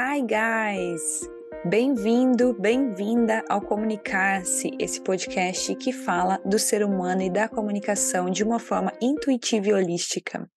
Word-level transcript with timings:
Hi, 0.00 0.20
guys! 0.20 1.28
Bem-vindo, 1.64 2.54
bem-vinda 2.54 3.44
ao 3.48 3.60
Comunicar-se, 3.60 4.70
esse 4.78 5.00
podcast 5.00 5.74
que 5.74 5.92
fala 5.92 6.38
do 6.44 6.56
ser 6.56 6.84
humano 6.84 7.20
e 7.22 7.28
da 7.28 7.48
comunicação 7.48 8.30
de 8.30 8.44
uma 8.44 8.60
forma 8.60 8.92
intuitiva 9.02 9.66
e 9.66 9.72
holística. 9.72 10.48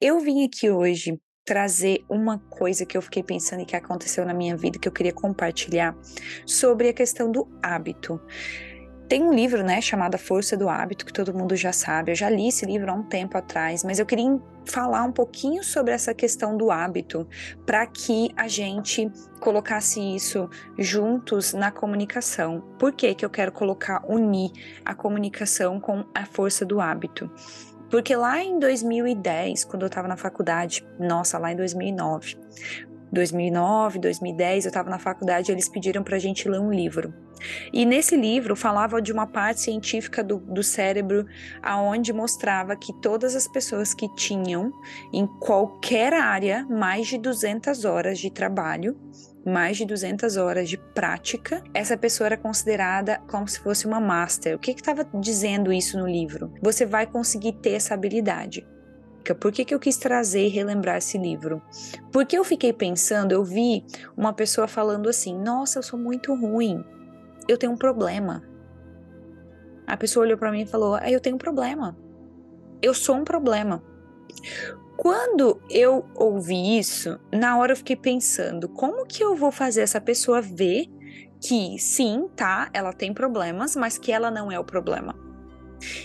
Eu 0.00 0.18
vim 0.18 0.44
aqui 0.44 0.68
hoje 0.68 1.16
trazer 1.44 2.04
uma 2.10 2.40
coisa 2.40 2.84
que 2.84 2.96
eu 2.96 3.02
fiquei 3.02 3.22
pensando 3.22 3.62
e 3.62 3.66
que 3.66 3.76
aconteceu 3.76 4.26
na 4.26 4.34
minha 4.34 4.56
vida 4.56 4.80
que 4.80 4.88
eu 4.88 4.92
queria 4.92 5.12
compartilhar 5.12 5.96
sobre 6.44 6.88
a 6.88 6.92
questão 6.92 7.30
do 7.30 7.48
hábito. 7.62 8.20
Tem 9.08 9.22
um 9.22 9.32
livro, 9.32 9.62
né, 9.62 9.80
chamado 9.80 10.16
A 10.16 10.18
Força 10.18 10.56
do 10.56 10.68
Hábito, 10.68 11.06
que 11.06 11.12
todo 11.12 11.32
mundo 11.32 11.54
já 11.54 11.72
sabe. 11.72 12.10
Eu 12.10 12.16
já 12.16 12.28
li 12.28 12.48
esse 12.48 12.66
livro 12.66 12.90
há 12.90 12.94
um 12.94 13.04
tempo 13.04 13.38
atrás, 13.38 13.84
mas 13.84 14.00
eu 14.00 14.06
queria 14.06 14.36
falar 14.64 15.04
um 15.04 15.12
pouquinho 15.12 15.62
sobre 15.62 15.92
essa 15.92 16.12
questão 16.12 16.56
do 16.56 16.72
hábito, 16.72 17.24
para 17.64 17.86
que 17.86 18.32
a 18.36 18.48
gente 18.48 19.08
colocasse 19.38 20.00
isso 20.00 20.50
juntos 20.76 21.52
na 21.52 21.70
comunicação. 21.70 22.60
Por 22.80 22.92
que 22.92 23.14
que 23.14 23.24
eu 23.24 23.30
quero 23.30 23.52
colocar 23.52 24.02
unir 24.08 24.50
a 24.84 24.92
comunicação 24.92 25.78
com 25.78 26.04
a 26.12 26.26
força 26.26 26.64
do 26.64 26.80
hábito? 26.80 27.30
Porque 27.88 28.16
lá 28.16 28.42
em 28.42 28.58
2010, 28.58 29.64
quando 29.64 29.82
eu 29.82 29.86
estava 29.86 30.08
na 30.08 30.16
faculdade, 30.16 30.84
nossa, 30.98 31.38
lá 31.38 31.52
em 31.52 31.56
2009, 31.56 32.36
2009, 33.12 33.98
2010, 33.98 34.64
eu 34.64 34.68
estava 34.68 34.90
na 34.90 34.98
faculdade, 34.98 35.52
eles 35.52 35.68
pediram 35.68 36.02
para 36.02 36.16
a 36.16 36.18
gente 36.18 36.48
ler 36.48 36.60
um 36.60 36.72
livro. 36.72 37.14
E 37.72 37.84
nesse 37.84 38.16
livro 38.16 38.56
falava 38.56 39.00
de 39.00 39.12
uma 39.12 39.26
parte 39.26 39.60
científica 39.60 40.24
do, 40.24 40.38
do 40.38 40.62
cérebro, 40.62 41.26
aonde 41.62 42.12
mostrava 42.12 42.76
que 42.76 42.92
todas 43.00 43.36
as 43.36 43.46
pessoas 43.46 43.94
que 43.94 44.12
tinham 44.14 44.72
em 45.12 45.26
qualquer 45.26 46.12
área 46.12 46.66
mais 46.68 47.06
de 47.06 47.18
200 47.18 47.84
horas 47.84 48.18
de 48.18 48.30
trabalho, 48.30 48.98
mais 49.44 49.76
de 49.76 49.84
200 49.84 50.36
horas 50.36 50.68
de 50.68 50.76
prática, 50.76 51.62
essa 51.72 51.96
pessoa 51.96 52.26
era 52.26 52.36
considerada 52.36 53.22
como 53.28 53.46
se 53.46 53.60
fosse 53.60 53.86
uma 53.86 54.00
master. 54.00 54.56
O 54.56 54.58
que 54.58 54.72
estava 54.72 55.06
dizendo 55.14 55.72
isso 55.72 55.96
no 55.98 56.06
livro? 56.06 56.52
Você 56.60 56.84
vai 56.84 57.06
conseguir 57.06 57.52
ter 57.52 57.74
essa 57.74 57.94
habilidade. 57.94 58.66
Por 59.34 59.52
que, 59.52 59.64
que 59.64 59.74
eu 59.74 59.78
quis 59.78 59.96
trazer 59.96 60.46
e 60.46 60.48
relembrar 60.48 60.96
esse 60.96 61.18
livro? 61.18 61.62
Porque 62.12 62.38
eu 62.38 62.44
fiquei 62.44 62.72
pensando, 62.72 63.32
eu 63.32 63.44
vi 63.44 63.84
uma 64.16 64.32
pessoa 64.32 64.68
falando 64.68 65.08
assim: 65.08 65.36
Nossa, 65.36 65.78
eu 65.78 65.82
sou 65.82 65.98
muito 65.98 66.34
ruim 66.34 66.84
eu 67.48 67.56
tenho 67.56 67.72
um 67.72 67.76
problema. 67.76 68.42
A 69.86 69.96
pessoa 69.96 70.24
olhou 70.24 70.38
para 70.38 70.50
mim 70.50 70.62
e 70.62 70.66
falou: 70.66 70.94
ah, 70.94 71.10
Eu 71.10 71.20
tenho 71.20 71.36
um 71.36 71.38
problema. 71.38 71.96
Eu 72.82 72.92
sou 72.92 73.16
um 73.16 73.24
problema. 73.24 73.82
Quando 74.96 75.60
eu 75.70 76.06
ouvi 76.14 76.78
isso, 76.78 77.18
na 77.32 77.56
hora 77.56 77.72
eu 77.72 77.76
fiquei 77.76 77.96
pensando: 77.96 78.68
como 78.68 79.06
que 79.06 79.22
eu 79.22 79.36
vou 79.36 79.52
fazer 79.52 79.82
essa 79.82 80.00
pessoa 80.00 80.40
ver 80.40 80.86
que 81.40 81.78
sim, 81.78 82.28
tá, 82.34 82.70
ela 82.72 82.92
tem 82.92 83.12
problemas, 83.12 83.76
mas 83.76 83.98
que 83.98 84.10
ela 84.10 84.30
não 84.30 84.50
é 84.50 84.58
o 84.58 84.64
problema? 84.64 85.25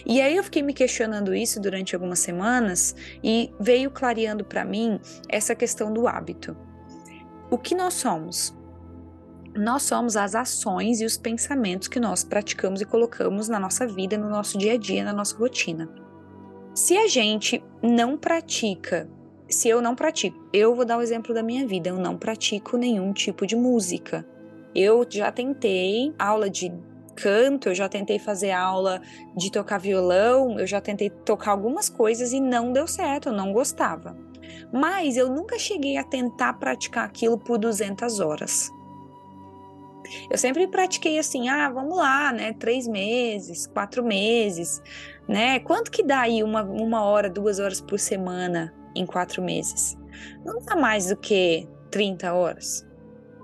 E 0.05 0.21
aí 0.21 0.35
eu 0.35 0.43
fiquei 0.43 0.61
me 0.61 0.73
questionando 0.73 1.33
isso 1.33 1.59
durante 1.59 1.95
algumas 1.95 2.19
semanas 2.19 2.95
e 3.23 3.51
veio 3.59 3.89
clareando 3.89 4.43
para 4.43 4.65
mim 4.65 4.99
essa 5.29 5.55
questão 5.55 5.93
do 5.93 6.07
hábito. 6.07 6.55
O 7.49 7.57
que 7.57 7.75
nós 7.75 7.93
somos? 7.93 8.53
nós 9.55 9.83
somos 9.83 10.15
as 10.15 10.33
ações 10.33 11.01
e 11.01 11.05
os 11.05 11.17
pensamentos 11.17 11.87
que 11.87 11.99
nós 11.99 12.23
praticamos 12.23 12.81
e 12.81 12.85
colocamos 12.85 13.49
na 13.49 13.59
nossa 13.59 13.85
vida, 13.85 14.17
no 14.17 14.29
nosso 14.29 14.57
dia 14.57 14.73
a 14.73 14.77
dia, 14.77 15.03
na 15.03 15.13
nossa 15.13 15.35
rotina. 15.35 15.89
Se 16.73 16.97
a 16.97 17.07
gente 17.07 17.61
não 17.81 18.17
pratica, 18.17 19.09
se 19.49 19.67
eu 19.67 19.81
não 19.81 19.93
pratico, 19.93 20.37
eu 20.53 20.73
vou 20.73 20.85
dar 20.85 20.97
o 20.97 21.01
exemplo 21.01 21.33
da 21.33 21.43
minha 21.43 21.67
vida, 21.67 21.89
eu 21.89 21.97
não 21.97 22.17
pratico 22.17 22.77
nenhum 22.77 23.11
tipo 23.11 23.45
de 23.45 23.55
música. 23.55 24.25
Eu 24.73 25.05
já 25.09 25.31
tentei 25.31 26.13
aula 26.17 26.49
de 26.49 26.71
canto, 27.15 27.69
eu 27.69 27.75
já 27.75 27.87
tentei 27.87 28.19
fazer 28.19 28.51
aula 28.51 29.01
de 29.35 29.51
tocar 29.51 29.77
violão, 29.77 30.59
eu 30.59 30.67
já 30.67 30.81
tentei 30.81 31.09
tocar 31.09 31.51
algumas 31.51 31.89
coisas 31.89 32.33
e 32.33 32.39
não 32.39 32.71
deu 32.71 32.87
certo, 32.87 33.29
eu 33.29 33.33
não 33.33 33.51
gostava. 33.53 34.15
Mas 34.71 35.17
eu 35.17 35.29
nunca 35.29 35.57
cheguei 35.59 35.97
a 35.97 36.03
tentar 36.03 36.53
praticar 36.53 37.05
aquilo 37.05 37.37
por 37.37 37.57
200 37.57 38.19
horas. 38.19 38.69
Eu 40.29 40.37
sempre 40.37 40.67
pratiquei 40.67 41.17
assim, 41.19 41.47
ah, 41.47 41.69
vamos 41.69 41.97
lá, 41.97 42.33
né? 42.33 42.53
Três 42.53 42.87
meses, 42.87 43.67
quatro 43.67 44.03
meses, 44.03 44.81
né? 45.27 45.59
Quanto 45.59 45.91
que 45.91 46.03
dá 46.03 46.21
aí 46.21 46.43
uma, 46.43 46.63
uma 46.63 47.03
hora, 47.03 47.29
duas 47.29 47.59
horas 47.59 47.79
por 47.79 47.99
semana 47.99 48.73
em 48.95 49.05
quatro 49.05 49.41
meses? 49.41 49.97
Não 50.43 50.59
dá 50.59 50.75
mais 50.75 51.07
do 51.07 51.15
que 51.15 51.67
30 51.89 52.33
horas, 52.33 52.85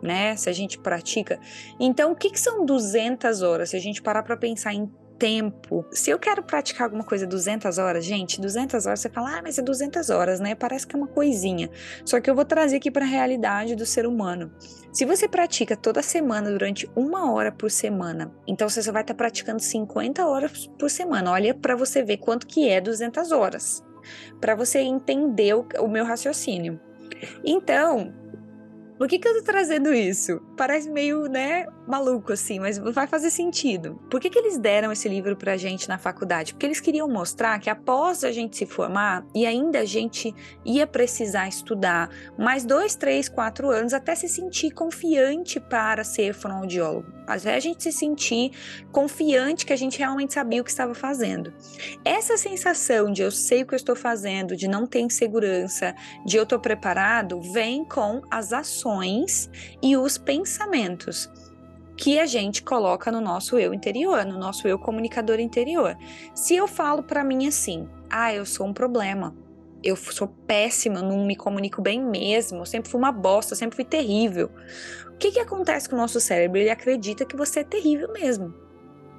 né? 0.02 0.36
Se 0.36 0.50
a 0.50 0.54
gente 0.54 0.78
pratica. 0.78 1.40
Então, 1.80 2.12
o 2.12 2.16
que, 2.16 2.30
que 2.30 2.40
são 2.40 2.66
200 2.66 3.42
horas? 3.42 3.70
Se 3.70 3.76
a 3.76 3.80
gente 3.80 4.02
parar 4.02 4.24
para 4.24 4.38
pensar 4.38 4.74
em 4.74 4.90
tempo. 5.18 5.86
Se 5.92 6.10
eu 6.10 6.20
quero 6.20 6.44
praticar 6.44 6.86
alguma 6.86 7.04
coisa 7.04 7.26
200 7.26 7.78
horas, 7.78 8.06
gente, 8.06 8.40
200 8.40 8.86
horas 8.86 9.00
você 9.00 9.10
fala, 9.10 9.38
ah, 9.38 9.42
mas 9.42 9.58
é 9.58 9.62
200 9.62 10.10
horas, 10.10 10.40
né? 10.40 10.56
Parece 10.56 10.86
que 10.86 10.96
é 10.96 11.00
uma 11.00 11.08
coisinha. 11.08 11.70
Só 12.06 12.20
que 12.22 12.30
eu 12.30 12.36
vou 12.36 12.46
trazer 12.46 12.78
aqui 12.78 12.92
para 12.92 13.04
a 13.04 13.08
realidade 13.08 13.76
do 13.76 13.86
ser 13.86 14.06
humano. 14.06 14.52
Se 14.92 15.06
você 15.06 15.28
pratica 15.28 15.76
toda 15.76 16.02
semana 16.02 16.50
durante 16.52 16.90
uma 16.96 17.32
hora 17.32 17.52
por 17.52 17.70
semana, 17.70 18.32
então 18.48 18.70
você 18.70 18.82
só 18.82 18.92
vai 18.92 19.02
estar 19.02 19.14
tá 19.14 19.18
praticando 19.18 19.62
50 19.62 20.26
horas 20.26 20.68
por 20.80 20.90
semana. 20.90 21.32
Olha 21.32 21.54
para 21.54 21.76
você 21.76 22.04
ver 22.04 22.18
quanto 22.18 22.48
que 22.48 22.70
é 22.70 22.80
200 22.80 23.32
horas, 23.32 23.84
para 24.40 24.56
você 24.56 24.80
entender 24.80 25.56
o, 25.56 25.68
o 25.80 25.88
meu 25.88 26.06
raciocínio. 26.06 26.80
Então, 27.44 28.14
por 28.98 29.08
que, 29.08 29.20
que 29.20 29.28
eu 29.28 29.36
tô 29.36 29.44
trazendo 29.44 29.94
isso? 29.94 30.42
Parece 30.58 30.90
meio, 30.90 31.28
né, 31.28 31.68
maluco 31.88 32.34
assim, 32.34 32.58
mas 32.60 32.80
vai 32.80 33.06
fazer 33.06 33.30
sentido. 33.30 34.02
Por 34.10 34.20
que, 34.20 34.28
que 34.28 34.40
eles 34.40 34.58
deram 34.58 34.92
esse 34.92 35.08
livro 35.08 35.36
pra 35.36 35.56
gente 35.56 35.88
na 35.88 36.00
faculdade? 36.00 36.54
Porque 36.54 36.66
eles 36.66 36.80
queriam 36.80 37.08
mostrar 37.08 37.60
que 37.60 37.70
após 37.70 38.24
a 38.24 38.32
gente 38.32 38.58
se 38.58 38.66
formar, 38.66 39.24
e 39.36 39.46
ainda 39.46 39.82
a 39.82 39.86
gente 39.86 40.34
ia 40.66 40.88
precisar 40.88 41.48
estudar 41.48 42.10
mais 42.40 42.66
dois, 42.66 42.96
três, 42.96 43.30
quatro 43.30 43.70
anos 43.70 43.94
até 43.94 44.16
se 44.16 44.28
sentir 44.28 44.72
confiante 44.72 45.60
para 45.60 46.04
ser 46.04 46.34
fonoaudiólogo. 46.34 47.16
Até 47.28 47.56
a 47.56 47.60
gente 47.60 47.84
se 47.84 47.92
sentir 47.92 48.52
confiante 48.92 49.66
que 49.66 49.74
a 49.74 49.76
gente 49.76 50.00
realmente 50.00 50.34
sabia 50.34 50.62
o 50.62 50.64
que 50.64 50.72
estava 50.72 50.96
fazendo. 50.96 51.54
Essa 52.04 52.38
sensação 52.38 53.12
de 53.12 53.22
eu 53.22 53.30
sei 53.30 53.62
o 53.62 53.68
que 53.68 53.76
eu 53.76 53.78
estou 53.78 53.96
fazendo, 53.96 54.56
de 54.56 54.68
não 54.68 54.88
ter 54.88 55.02
insegurança, 55.02 55.94
de 56.26 56.38
eu 56.38 56.44
estou 56.44 56.58
preparado, 56.58 57.40
vem 57.42 57.86
com 57.86 58.22
as 58.32 58.54
ações 58.54 59.52
e 59.84 59.96
os 59.96 60.18
pensamentos 60.18 60.47
que 61.98 62.20
a 62.20 62.26
gente 62.26 62.62
coloca 62.62 63.12
no 63.12 63.20
nosso 63.20 63.58
eu 63.58 63.74
interior, 63.74 64.24
no 64.24 64.38
nosso 64.38 64.68
eu 64.68 64.78
comunicador 64.78 65.40
interior. 65.40 65.98
Se 66.34 66.56
eu 66.56 66.68
falo 66.68 67.02
para 67.02 67.24
mim 67.24 67.48
assim: 67.48 67.90
"Ah, 68.10 68.34
eu 68.34 68.46
sou 68.46 68.68
um 68.68 68.74
problema. 68.74 69.36
Eu 69.84 69.96
sou 69.96 70.28
péssima, 70.48 71.02
não 71.02 71.26
me 71.26 71.36
comunico 71.36 71.82
bem 71.82 72.02
mesmo, 72.02 72.60
eu 72.60 72.66
sempre 72.66 72.90
fui 72.90 73.00
uma 73.00 73.12
bosta, 73.12 73.56
sempre 73.56 73.76
fui 73.76 73.86
terrível". 73.86 74.52
O 75.14 75.18
que 75.18 75.32
que 75.32 75.40
acontece 75.40 75.90
com 75.90 75.96
o 75.96 76.00
nosso 76.00 76.20
cérebro? 76.20 76.60
Ele 76.60 76.70
acredita 76.70 77.26
que 77.26 77.36
você 77.36 77.62
é 77.62 77.64
terrível 77.64 78.14
mesmo. 78.14 78.54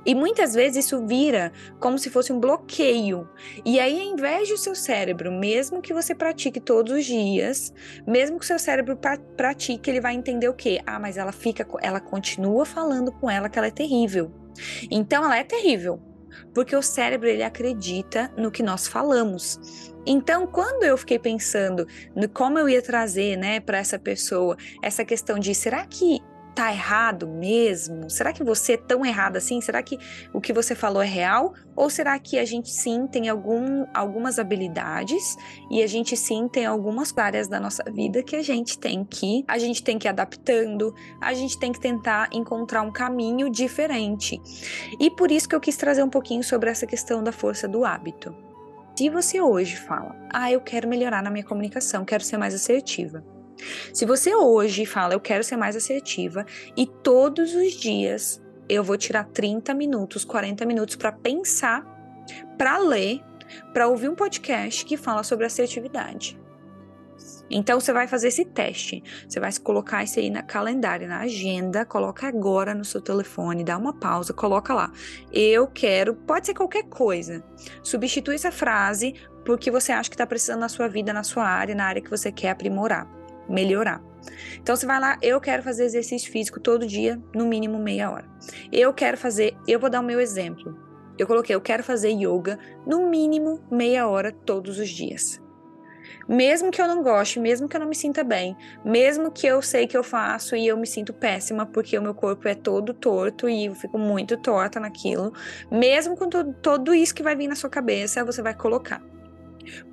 E 0.05 0.15
muitas 0.15 0.55
vezes 0.55 0.87
isso 0.87 1.07
vira 1.07 1.53
como 1.81 1.99
se 1.99 2.11
fosse 2.11 2.33
um 2.33 2.41
bloqueio. 2.41 3.29
E 3.65 3.79
aí, 3.79 4.01
ao 4.01 4.15
invés 4.15 4.49
de 4.49 4.55
o 4.55 4.59
seu 4.59 4.75
cérebro, 4.75 5.31
mesmo 5.31 5.83
que 5.83 5.93
você 5.93 6.15
pratique 6.15 6.61
todos 6.61 6.93
os 6.93 7.05
dias, 7.05 7.73
mesmo 8.07 8.39
que 8.39 8.45
o 8.45 8.49
seu 8.49 8.59
cérebro 8.59 8.99
pratique, 9.37 9.91
ele 9.91 10.01
vai 10.01 10.15
entender 10.15 10.49
o 10.49 10.55
quê? 10.55 10.81
Ah, 10.87 10.99
mas 10.99 11.17
ela 11.17 11.33
fica, 11.33 11.67
ela 11.81 12.01
continua 12.01 12.65
falando 12.65 13.13
com 13.13 13.31
ela 13.31 13.49
que 13.49 13.59
ela 13.59 13.69
é 13.69 13.73
terrível. 13.73 14.31
Então 14.91 15.25
ela 15.25 15.37
é 15.37 15.45
terrível, 15.45 16.01
porque 16.55 16.75
o 16.75 16.83
cérebro 16.83 17.29
ele 17.29 17.43
acredita 17.43 18.33
no 18.37 18.51
que 18.51 18.63
nós 18.63 18.87
falamos. 18.87 19.93
Então, 20.07 20.47
quando 20.47 20.85
eu 20.85 20.97
fiquei 20.97 21.19
pensando 21.19 21.87
no 22.17 22.29
como 22.29 22.59
eu 22.59 22.69
ia 22.69 22.81
trazer, 22.81 23.37
né, 23.37 23.61
para 23.61 23.79
essa 23.79 23.99
pessoa 23.99 24.57
essa 24.83 25.05
questão 25.05 25.39
de 25.39 25.55
será 25.55 25.85
que 25.87 26.19
tá 26.59 26.73
errado 26.73 27.29
mesmo? 27.29 28.11
Será 28.11 28.33
que 28.33 28.43
você 28.43 28.73
é 28.73 28.77
tão 28.77 29.07
errado 29.07 29.37
assim? 29.37 29.61
Será 29.61 29.81
que 29.81 29.97
o 30.33 30.41
que 30.41 30.53
você 30.53 30.75
falou 30.75 31.01
é 31.01 31.07
real? 31.07 31.55
Ou 31.77 31.89
será 31.89 32.19
que 32.19 32.37
a 32.37 32.45
gente 32.45 32.69
sim 32.69 33.07
tem 33.07 33.29
algum, 33.29 33.87
algumas 33.95 34.41
habilidades 34.41 35.37
e 35.71 35.81
a 35.85 35.87
gente 35.87 36.17
sim 36.17 36.49
tem 36.49 36.67
algumas 36.67 37.17
áreas 37.17 37.47
da 37.47 37.61
nossa 37.61 37.85
vida 37.85 38.25
que 38.25 38.35
a 38.35 38.43
gente 38.43 38.77
tem 38.77 39.05
que 39.05 39.45
a 39.47 39.57
gente 39.57 39.85
tem 39.85 40.01
que 40.01 40.09
ir 40.09 40.11
adaptando, 40.11 40.93
a 41.21 41.33
gente 41.33 41.57
tem 41.57 41.71
que 41.71 41.79
tentar 41.79 42.29
encontrar 42.33 42.83
um 42.83 42.91
caminho 42.91 43.49
diferente. 43.49 44.41
E 44.99 45.09
por 45.13 45.31
isso 45.31 45.49
que 45.49 45.55
eu 45.55 45.61
quis 45.61 45.77
trazer 45.77 46.03
um 46.03 46.11
pouquinho 46.11 46.43
sobre 46.43 46.71
essa 46.71 46.89
questão 46.89 47.23
da 47.23 47.31
força 47.31 47.69
do 47.69 47.85
hábito. 47.85 48.35
Se 48.97 49.09
você 49.09 49.41
hoje 49.41 49.77
fala, 49.77 50.17
ah, 50.29 50.51
eu 50.51 50.61
quero 50.61 50.89
melhorar 50.89 51.23
na 51.23 51.31
minha 51.31 51.45
comunicação, 51.45 52.05
quero 52.05 52.25
ser 52.25 52.37
mais 52.37 52.53
assertiva 52.53 53.38
se 53.93 54.05
você 54.05 54.35
hoje 54.35 54.87
fala, 54.87 55.15
eu 55.15 55.21
quero 55.21 55.45
ser 55.45 55.57
mais 55.57 55.77
assertiva, 55.77 56.45
e 56.77 56.87
todos 56.87 57.55
os 57.55 57.73
dias 57.73 58.41
eu 58.69 58.85
vou 58.85 58.97
tirar 58.97 59.25
30 59.25 59.73
minutos, 59.75 60.25
40 60.25 60.65
minutos 60.67 60.97
para 60.97 61.13
pensar, 61.13 61.85
para 62.57 62.79
ler, 62.79 63.21
para 63.73 63.89
ouvir 63.89 64.09
um 64.09 64.15
podcast 64.15 64.85
que 64.85 64.97
fala 64.97 65.23
sobre 65.23 65.47
assertividade. 65.47 66.39
Então 67.51 67.81
você 67.81 67.93
vai 67.93 68.07
fazer 68.07 68.29
esse 68.29 68.45
teste. 68.45 69.03
Você 69.27 69.41
vai 69.41 69.51
colocar 69.63 70.05
isso 70.05 70.19
aí 70.19 70.31
na 70.31 70.43
calendário, 70.43 71.09
na 71.09 71.21
agenda, 71.21 71.85
coloca 71.85 72.29
agora 72.29 72.75
no 72.75 72.85
seu 72.85 73.01
telefone, 73.01 73.65
dá 73.65 73.77
uma 73.77 73.95
pausa, 73.95 74.33
coloca 74.33 74.75
lá. 74.75 74.93
Eu 75.33 75.67
quero, 75.67 76.15
pode 76.15 76.47
ser 76.47 76.55
qualquer 76.55 76.85
coisa. 76.85 77.43
Substitui 77.83 78.35
essa 78.35 78.53
frase 78.53 79.15
porque 79.45 79.71
você 79.71 79.93
acha 79.93 80.11
que 80.11 80.15
está 80.15 80.27
precisando 80.27 80.61
na 80.61 80.69
sua 80.69 80.89
vida, 80.89 81.13
na 81.13 81.23
sua 81.23 81.45
área, 81.45 81.75
na 81.75 81.87
área 81.87 82.03
que 82.03 82.11
você 82.11 82.31
quer 82.31 82.51
aprimorar, 82.51 83.09
melhorar. 83.49 84.03
Então 84.61 84.77
você 84.77 84.87
vai 84.87 85.01
lá, 85.01 85.19
eu 85.23 85.41
quero 85.41 85.63
fazer 85.63 85.85
exercício 85.85 86.31
físico 86.31 86.61
todo 86.61 86.87
dia, 86.87 87.21
no 87.35 87.47
mínimo 87.47 87.79
meia 87.79 88.11
hora. 88.11 88.29
Eu 88.71 88.93
quero 88.93 89.17
fazer, 89.17 89.57
eu 89.67 89.79
vou 89.79 89.91
dar 89.91 90.01
o 90.01 90.05
meu 90.05 90.21
exemplo. 90.21 90.77
Eu 91.19 91.27
coloquei, 91.27 91.55
eu 91.55 91.61
quero 91.61 91.83
fazer 91.83 92.11
yoga 92.11 92.59
no 92.87 93.09
mínimo 93.09 93.61
meia 93.71 94.07
hora 94.07 94.31
todos 94.31 94.79
os 94.79 94.89
dias. 94.89 95.41
Mesmo 96.29 96.71
que 96.71 96.81
eu 96.81 96.87
não 96.87 97.03
goste, 97.03 97.41
mesmo 97.41 97.69
que 97.69 97.77
eu 97.77 97.81
não 97.81 97.89
me 97.89 97.95
sinta 97.95 98.23
bem, 98.23 98.57
mesmo 98.85 99.31
que 99.31 99.47
eu 99.47 99.63
sei 99.63 99.87
que 99.87 99.97
eu 99.97 100.05
faço 100.05 100.55
e 100.55 100.67
eu 100.67 100.77
me 100.77 100.87
sinto 100.87 101.13
péssima 101.13 101.67
porque 101.67 101.99
o 101.99 102.03
meu 102.03 102.15
corpo 102.15 102.47
é 102.47 102.55
todo 102.55 102.95
torto 102.95 103.49
e 103.49 103.67
eu 103.67 103.75
fico 103.75 103.99
muito 103.99 104.37
torta 104.37 104.79
naquilo, 104.79 105.33
mesmo 105.71 106.17
com 106.17 106.29
tudo, 106.29 106.55
tudo 106.63 106.95
isso 106.95 107.15
que 107.15 107.23
vai 107.23 107.35
vir 107.35 107.49
na 107.49 107.55
sua 107.55 107.71
cabeça, 107.71 108.25
você 108.25 108.43
vai 108.43 108.55
colocar. 108.55 109.03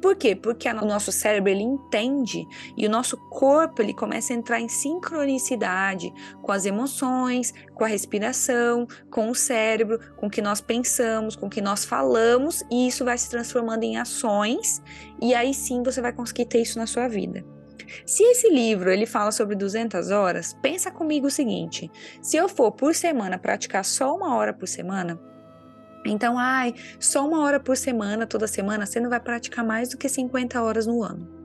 Por 0.01 0.16
quê? 0.16 0.36
Porque 0.36 0.69
o 0.69 0.86
nosso 0.86 1.12
cérebro 1.12 1.50
ele 1.50 1.63
entende 1.63 2.48
e 2.77 2.86
o 2.86 2.89
nosso 2.89 3.18
corpo 3.30 3.81
ele 3.81 3.94
começa 3.94 4.33
a 4.33 4.36
entrar 4.36 4.60
em 4.60 4.68
sincronicidade 4.68 6.13
com 6.42 6.51
as 6.51 6.66
emoções, 6.66 7.54
com 7.74 7.83
a 7.83 7.88
respiração, 7.88 8.88
com 9.10 9.30
o 9.30 9.36
cérebro, 9.36 10.00
com 10.16 10.27
o 10.27 10.30
que 10.30 10.42
nós 10.42 10.62
pensamos, 10.62 11.36
com 11.36 11.48
o 11.48 11.50
que 11.50 11.62
nós 11.62 11.86
falamos 11.86 12.63
e 12.72 12.88
isso 12.88 13.06
vai 13.06 13.18
se 13.18 13.30
transformando 13.30 13.83
em 13.83 13.98
ações 13.98 14.81
e 15.22 15.33
aí 15.33 15.54
sim 15.54 15.83
você 15.83 16.01
vai 16.01 16.13
conseguir 16.13 16.45
ter 16.45 16.62
isso 16.62 16.78
na 16.78 16.88
sua 16.88 17.07
vida. 17.07 17.44
Se 18.06 18.24
esse 18.24 18.50
livro 18.50 18.92
ele 18.92 19.06
fala 19.06 19.31
sobre 19.31 19.56
200 19.56 20.12
horas, 20.12 20.54
pensa 20.62 20.92
comigo 20.92 21.28
o 21.28 21.31
seguinte: 21.31 21.92
se 22.21 22.38
eu 22.38 22.50
for 22.50 22.71
por 22.71 22.95
semana 22.95 23.38
praticar 23.38 23.86
só 23.86 24.16
uma 24.16 24.36
hora 24.36 24.54
por 24.54 24.68
semana, 24.68 25.19
então, 26.06 26.38
ai, 26.38 26.74
só 27.00 27.28
uma 27.28 27.42
hora 27.42 27.60
por 27.60 27.75
semana, 27.75 28.28
toda 28.28 28.48
semana, 28.48 28.86
você 28.86 29.00
não 29.00 29.10
vai 29.10 29.19
praticar 29.19 29.66
mais 29.66 29.90
do 29.90 29.98
que 29.98 30.07
50 30.07 30.62
horas 30.62 30.86
no 30.86 31.04
ano. 31.04 31.36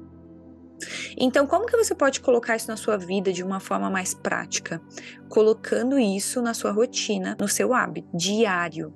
Então, 1.16 1.46
como 1.46 1.66
que 1.66 1.76
você 1.76 1.94
pode 1.94 2.20
colocar 2.20 2.56
isso 2.56 2.68
na 2.68 2.76
sua 2.76 2.96
vida 2.96 3.32
de 3.32 3.42
uma 3.42 3.60
forma 3.60 3.90
mais 3.90 4.14
prática? 4.14 4.80
Colocando 5.28 5.98
isso 5.98 6.40
na 6.40 6.54
sua 6.54 6.70
rotina, 6.70 7.36
no 7.38 7.48
seu 7.48 7.74
hábito 7.74 8.08
diário. 8.16 8.94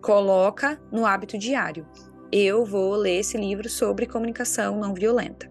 Coloca 0.00 0.80
no 0.92 1.04
hábito 1.04 1.36
diário. 1.36 1.86
Eu 2.30 2.64
vou 2.64 2.94
ler 2.94 3.20
esse 3.20 3.36
livro 3.36 3.68
sobre 3.68 4.06
comunicação 4.06 4.78
não 4.78 4.94
violenta. 4.94 5.50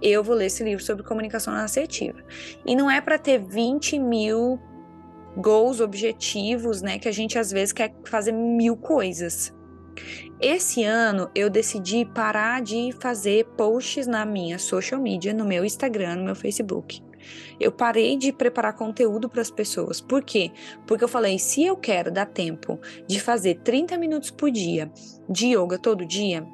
Eu 0.00 0.22
vou 0.24 0.34
ler 0.34 0.46
esse 0.46 0.64
livro 0.64 0.82
sobre 0.82 1.04
comunicação 1.04 1.54
assertiva. 1.54 2.22
E 2.66 2.74
não 2.74 2.90
é 2.90 3.00
para 3.00 3.18
ter 3.18 3.38
20 3.38 3.98
mil 3.98 4.58
goals, 5.36 5.80
objetivos, 5.80 6.82
né? 6.82 6.98
Que 6.98 7.08
a 7.08 7.12
gente 7.12 7.38
às 7.38 7.50
vezes 7.50 7.72
quer 7.72 7.94
fazer 8.04 8.32
mil 8.32 8.76
coisas. 8.76 9.52
Esse 10.40 10.82
ano 10.82 11.30
eu 11.34 11.48
decidi 11.48 12.04
parar 12.04 12.62
de 12.62 12.90
fazer 13.00 13.44
posts 13.56 14.06
na 14.06 14.24
minha 14.24 14.58
social 14.58 15.00
media, 15.00 15.32
no 15.32 15.44
meu 15.44 15.64
Instagram, 15.64 16.16
no 16.16 16.24
meu 16.24 16.34
Facebook. 16.34 17.02
Eu 17.60 17.70
parei 17.70 18.16
de 18.16 18.32
preparar 18.32 18.74
conteúdo 18.74 19.28
para 19.28 19.40
as 19.40 19.50
pessoas. 19.50 20.00
Por 20.00 20.22
quê? 20.22 20.50
Porque 20.86 21.04
eu 21.04 21.08
falei, 21.08 21.38
se 21.38 21.64
eu 21.64 21.76
quero 21.76 22.10
dar 22.10 22.26
tempo 22.26 22.80
de 23.06 23.20
fazer 23.20 23.60
30 23.62 23.96
minutos 23.96 24.30
por 24.30 24.50
dia 24.50 24.90
de 25.28 25.54
yoga 25.56 25.78
todo 25.78 26.04
dia, 26.04 26.44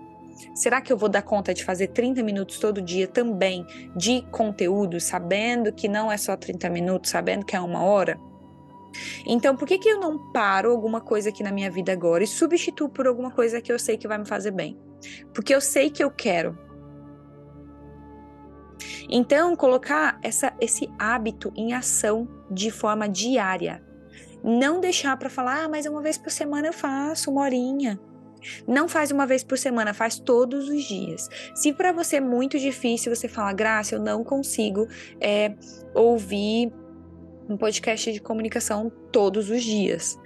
será 0.55 0.83
que 0.83 0.93
eu 0.93 0.97
vou 0.99 1.09
dar 1.09 1.23
conta 1.23 1.55
de 1.55 1.65
fazer 1.65 1.89
30 1.89 2.23
minutos 2.23 2.59
todo 2.59 2.83
dia 2.83 3.07
também 3.07 3.65
de 3.97 4.23
conteúdo, 4.31 5.01
sabendo 5.01 5.73
que 5.73 5.89
não 5.89 6.13
é 6.13 6.19
só 6.19 6.37
30 6.37 6.69
minutos, 6.69 7.11
sabendo 7.11 7.47
que 7.47 7.57
é 7.57 7.61
uma 7.61 7.83
hora? 7.83 8.28
Então, 9.27 9.57
por 9.57 9.67
que, 9.67 9.79
que 9.79 9.89
eu 9.89 10.01
não 10.01 10.33
paro 10.33 10.71
alguma 10.71 11.01
coisa 11.01 11.29
aqui 11.29 11.43
na 11.43 11.53
minha 11.53 11.71
vida 11.71 11.93
agora 11.93 12.25
e 12.25 12.27
substituo 12.27 12.89
por 12.89 13.07
alguma 13.07 13.31
coisa 13.31 13.61
que 13.61 13.73
eu 13.73 13.79
sei 13.79 13.97
que 13.97 14.09
vai 14.09 14.19
me 14.19 14.27
fazer 14.27 14.51
bem? 14.51 14.79
Porque 15.33 15.55
eu 15.55 15.61
sei 15.61 15.91
que 15.91 16.03
eu 16.03 16.11
quero. 16.11 16.59
Então, 19.09 19.57
colocar 19.57 20.19
essa, 20.23 20.53
esse 20.61 20.89
hábito 20.99 21.53
em 21.57 21.73
ação 21.73 22.29
de 22.51 22.71
forma 22.71 23.09
diária. 23.09 23.83
Não 24.43 24.81
deixar 24.81 25.17
para 25.17 25.31
falar, 25.31 25.65
ah, 25.65 25.69
mas 25.69 25.87
uma 25.87 26.01
vez 26.01 26.17
por 26.17 26.31
semana 26.31 26.69
eu 26.69 26.73
faço, 26.73 27.31
uma 27.31 27.43
horinha. 27.43 27.99
Não 28.67 28.89
faz 28.89 29.11
uma 29.11 29.27
vez 29.27 29.43
por 29.43 29.59
semana, 29.59 29.93
faz 29.93 30.19
todos 30.19 30.69
os 30.69 30.85
dias. 30.85 31.29
Se 31.55 31.73
para 31.73 31.93
você 31.93 32.17
é 32.17 32.21
muito 32.21 32.59
difícil, 32.59 33.15
você 33.15 33.29
fala, 33.29 33.53
Graça, 33.53 33.95
eu 33.95 34.01
não 34.01 34.23
consigo 34.23 34.87
é, 35.21 35.55
ouvir 35.95 36.73
um 37.49 37.57
podcast 37.57 38.13
de 38.13 38.21
comunicação 38.21 38.91
todos 39.11 39.51
os 39.51 39.63
dias. 39.63 40.19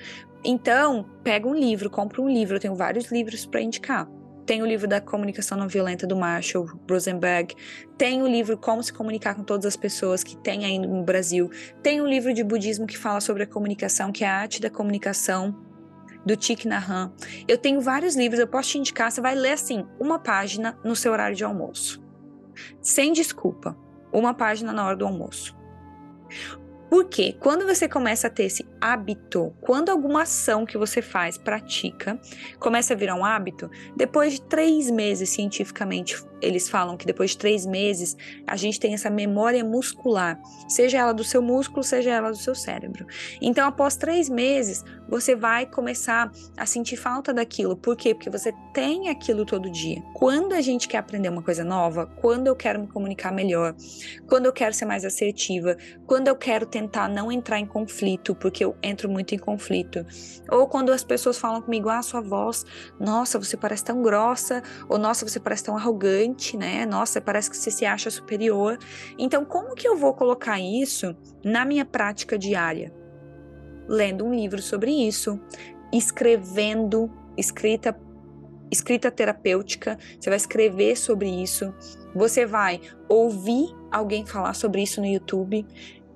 Então, 0.45 1.09
pega 1.23 1.47
um 1.47 1.55
livro, 1.55 1.89
compra 1.89 2.21
um 2.21 2.29
livro. 2.29 2.57
Eu 2.57 2.61
tenho 2.61 2.75
vários 2.75 3.11
livros 3.13 3.47
para 3.47 3.61
indicar. 3.61 4.09
Tem 4.45 4.61
o 4.61 4.67
livro 4.67 4.89
da 4.89 5.01
comunicação 5.01 5.57
não 5.57 5.69
violenta 5.69 6.05
do 6.05 6.17
Marshall 6.17 6.67
Rosenberg. 6.91 7.55
Tem 7.97 8.23
o 8.23 8.27
livro 8.27 8.59
Como 8.59 8.83
se 8.83 8.93
comunicar 8.93 9.37
com 9.37 9.45
todas 9.45 9.67
as 9.67 9.77
pessoas 9.77 10.25
que 10.25 10.37
tem 10.37 10.65
aí 10.65 10.79
no 10.81 11.05
Brasil. 11.05 11.49
Tem 11.81 12.01
o 12.01 12.07
livro 12.07 12.35
de 12.35 12.43
budismo 12.43 12.87
que 12.87 12.99
fala 12.99 13.21
sobre 13.21 13.45
a 13.45 13.47
comunicação, 13.47 14.11
que 14.11 14.25
é 14.25 14.29
a 14.29 14.35
arte 14.35 14.61
da 14.61 14.69
comunicação 14.69 15.57
do 16.27 16.37
Thich 16.37 16.67
Nhat. 16.67 17.13
Eu 17.47 17.57
tenho 17.57 17.81
vários 17.81 18.17
livros, 18.17 18.41
eu 18.41 18.49
posso 18.49 18.71
te 18.71 18.79
indicar. 18.79 19.13
Você 19.13 19.21
vai 19.21 19.37
ler 19.37 19.53
assim, 19.53 19.87
uma 20.01 20.19
página 20.19 20.77
no 20.85 20.97
seu 20.97 21.13
horário 21.13 21.37
de 21.37 21.45
almoço. 21.45 22.03
Sem 22.81 23.13
desculpa. 23.13 23.77
Uma 24.13 24.35
página 24.35 24.73
na 24.73 24.85
hora 24.85 24.97
do 24.97 25.07
almoço. 25.07 25.57
Porque 26.93 27.33
quando 27.41 27.65
você 27.65 27.89
começa 27.89 28.27
a 28.27 28.31
ter 28.31 28.45
esse 28.45 28.67
hábito, 28.79 29.55
quando 29.63 29.89
alguma 29.89 30.25
ação 30.25 30.67
que 30.67 30.77
você 30.77 31.01
faz, 31.01 31.39
pratica, 31.39 32.21
começa 32.59 32.93
a 32.93 32.97
virar 32.99 33.15
um 33.15 33.25
hábito, 33.25 33.71
depois 33.97 34.35
de 34.35 34.43
três 34.43 34.91
meses, 34.91 35.31
cientificamente, 35.31 36.23
eles 36.43 36.69
falam 36.69 36.97
que 36.97 37.07
depois 37.07 37.31
de 37.31 37.39
três 37.39 37.65
meses 37.65 38.17
a 38.47 38.57
gente 38.57 38.79
tem 38.79 38.93
essa 38.93 39.09
memória 39.09 39.65
muscular, 39.65 40.41
seja 40.69 40.99
ela 40.99 41.15
do 41.15 41.25
seu 41.25 41.41
músculo, 41.41 41.83
seja 41.83 42.11
ela 42.11 42.31
do 42.31 42.37
seu 42.37 42.55
cérebro. 42.55 43.07
Então, 43.41 43.67
após 43.67 43.97
três 43.97 44.29
meses, 44.29 44.85
você 45.09 45.37
vai 45.37 45.65
começar 45.67 46.31
a 46.57 46.67
sentir 46.67 46.97
falta 46.97 47.33
daquilo. 47.33 47.77
Por 47.77 47.97
quê? 47.97 48.15
Porque 48.15 48.31
você 48.31 48.53
tem 48.75 49.09
aquilo 49.09 49.45
todo 49.45 49.71
dia. 49.71 50.03
Quando 50.15 50.53
a 50.53 50.61
gente 50.61 50.89
quer 50.89 50.99
aprender 50.99 51.29
uma 51.29 51.43
coisa 51.43 51.63
nova, 51.63 52.07
quando 52.07 52.47
eu 52.47 52.57
quero 52.57 52.81
me 52.81 52.89
comunicar 52.89 53.33
melhor, 53.33 53.75
quando 54.27 54.47
eu 54.47 54.53
quero 54.53 54.75
ser 54.75 54.85
mais 54.85 55.05
assertiva, 55.05 55.77
quando 56.07 56.29
eu 56.29 56.37
quero 56.37 56.67
tentar 56.67 57.09
não 57.09 57.31
entrar 57.31 57.59
em 57.59 57.67
conflito, 57.67 58.35
porque 58.35 58.65
eu 58.65 58.77
entro 58.83 59.09
muito 59.09 59.35
em 59.35 59.39
conflito, 59.39 60.05
ou 60.51 60.67
quando 60.67 60.91
as 60.91 61.05
pessoas 61.05 61.39
falam 61.39 61.63
comigo, 61.63 61.89
ah, 61.89 62.03
sua 62.03 62.21
voz, 62.21 62.65
nossa, 62.99 63.39
você 63.39 63.57
parece 63.57 63.85
tão 63.85 64.03
grossa, 64.03 64.63
ou 64.89 64.99
nossa, 64.99 65.29
você 65.29 65.39
parece 65.39 65.65
tão 65.65 65.77
arrogante 65.77 66.32
arrogante, 66.33 66.57
né? 66.57 66.87
Nossa, 66.87 67.21
parece 67.21 67.51
que 67.51 67.57
você 67.57 67.71
se 67.71 67.85
acha 67.85 68.11
superior. 68.11 68.79
Então, 69.19 69.45
como 69.45 69.75
que 69.75 69.87
eu 69.87 69.97
vou 69.97 70.15
colocar 70.15 70.59
isso 70.59 71.15
na 71.45 71.65
minha 71.65 71.85
prática 71.85 72.39
diária? 72.39 72.93
Lendo 73.87 74.25
um 74.25 74.35
livro 74.35 74.63
sobre 74.63 74.91
isso, 74.91 75.39
escrevendo, 75.93 77.11
escrita 77.37 77.99
escrita 78.71 79.11
terapêutica, 79.11 79.99
você 80.19 80.31
vai 80.31 80.37
escrever 80.39 80.97
sobre 80.97 81.29
isso, 81.29 81.75
você 82.15 82.47
vai 82.47 82.81
ouvir 83.07 83.67
alguém 83.91 84.25
falar 84.25 84.55
sobre 84.55 84.83
isso 84.83 84.99
no 84.99 85.07
YouTube. 85.07 85.67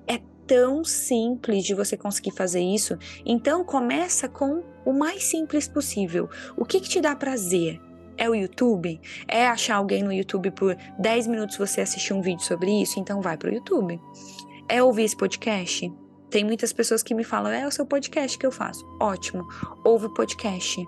É 0.07 0.19
tão 0.47 0.83
simples 0.83 1.63
de 1.63 1.75
você 1.75 1.95
conseguir 1.95 2.31
fazer 2.31 2.61
isso. 2.61 2.97
Então 3.23 3.63
começa 3.63 4.27
com 4.27 4.63
o 4.83 4.91
mais 4.91 5.25
simples 5.25 5.67
possível. 5.67 6.27
O 6.57 6.65
que, 6.65 6.79
que 6.79 6.89
te 6.89 6.99
dá 6.99 7.15
prazer? 7.15 7.79
É 8.17 8.29
o 8.29 8.35
YouTube? 8.35 8.99
É 9.27 9.47
achar 9.47 9.75
alguém 9.75 10.03
no 10.03 10.11
YouTube 10.11 10.51
por 10.51 10.75
10 10.99 11.27
minutos 11.27 11.57
você 11.57 11.81
assistir 11.81 12.13
um 12.13 12.21
vídeo 12.21 12.43
sobre 12.43 12.81
isso? 12.81 12.99
Então 12.99 13.21
vai 13.21 13.37
pro 13.37 13.53
YouTube. 13.53 13.99
É 14.67 14.81
ouvir 14.81 15.03
esse 15.03 15.15
podcast? 15.15 15.91
Tem 16.29 16.43
muitas 16.43 16.73
pessoas 16.73 17.01
que 17.01 17.13
me 17.13 17.23
falam, 17.23 17.51
é 17.51 17.65
o 17.65 17.71
seu 17.71 17.85
podcast 17.85 18.37
que 18.37 18.45
eu 18.45 18.51
faço. 18.51 18.85
Ótimo, 18.99 19.47
ouve 19.83 20.07
o 20.07 20.13
podcast. 20.13 20.85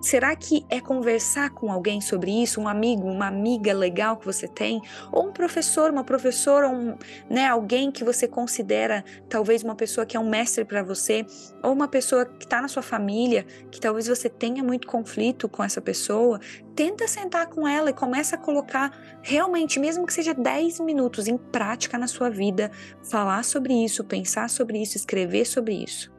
Será 0.00 0.36
que 0.36 0.64
é 0.70 0.80
conversar 0.80 1.50
com 1.50 1.72
alguém 1.72 2.00
sobre 2.00 2.30
isso, 2.30 2.60
um 2.60 2.68
amigo, 2.68 3.08
uma 3.08 3.26
amiga 3.26 3.72
legal 3.72 4.16
que 4.16 4.24
você 4.24 4.46
tem, 4.46 4.80
ou 5.10 5.26
um 5.26 5.32
professor, 5.32 5.90
uma 5.90 6.04
professora, 6.04 6.68
um, 6.68 6.96
né, 7.28 7.48
alguém 7.48 7.90
que 7.90 8.04
você 8.04 8.28
considera 8.28 9.04
talvez 9.28 9.64
uma 9.64 9.74
pessoa 9.74 10.06
que 10.06 10.16
é 10.16 10.20
um 10.20 10.28
mestre 10.28 10.64
para 10.64 10.84
você, 10.84 11.26
ou 11.64 11.72
uma 11.72 11.88
pessoa 11.88 12.24
que 12.24 12.44
está 12.44 12.62
na 12.62 12.68
sua 12.68 12.82
família, 12.82 13.44
que 13.72 13.80
talvez 13.80 14.06
você 14.06 14.28
tenha 14.28 14.62
muito 14.62 14.86
conflito 14.86 15.48
com 15.48 15.64
essa 15.64 15.80
pessoa, 15.80 16.38
tenta 16.76 17.08
sentar 17.08 17.48
com 17.48 17.66
ela 17.66 17.90
e 17.90 17.92
começa 17.92 18.36
a 18.36 18.38
colocar 18.38 18.92
realmente, 19.20 19.80
mesmo 19.80 20.06
que 20.06 20.12
seja 20.12 20.32
10 20.32 20.78
minutos 20.78 21.26
em 21.26 21.36
prática 21.36 21.98
na 21.98 22.06
sua 22.06 22.30
vida, 22.30 22.70
falar 23.02 23.42
sobre 23.44 23.74
isso, 23.74 24.04
pensar 24.04 24.48
sobre 24.48 24.80
isso, 24.80 24.96
escrever 24.96 25.44
sobre 25.44 25.74
isso 25.74 26.17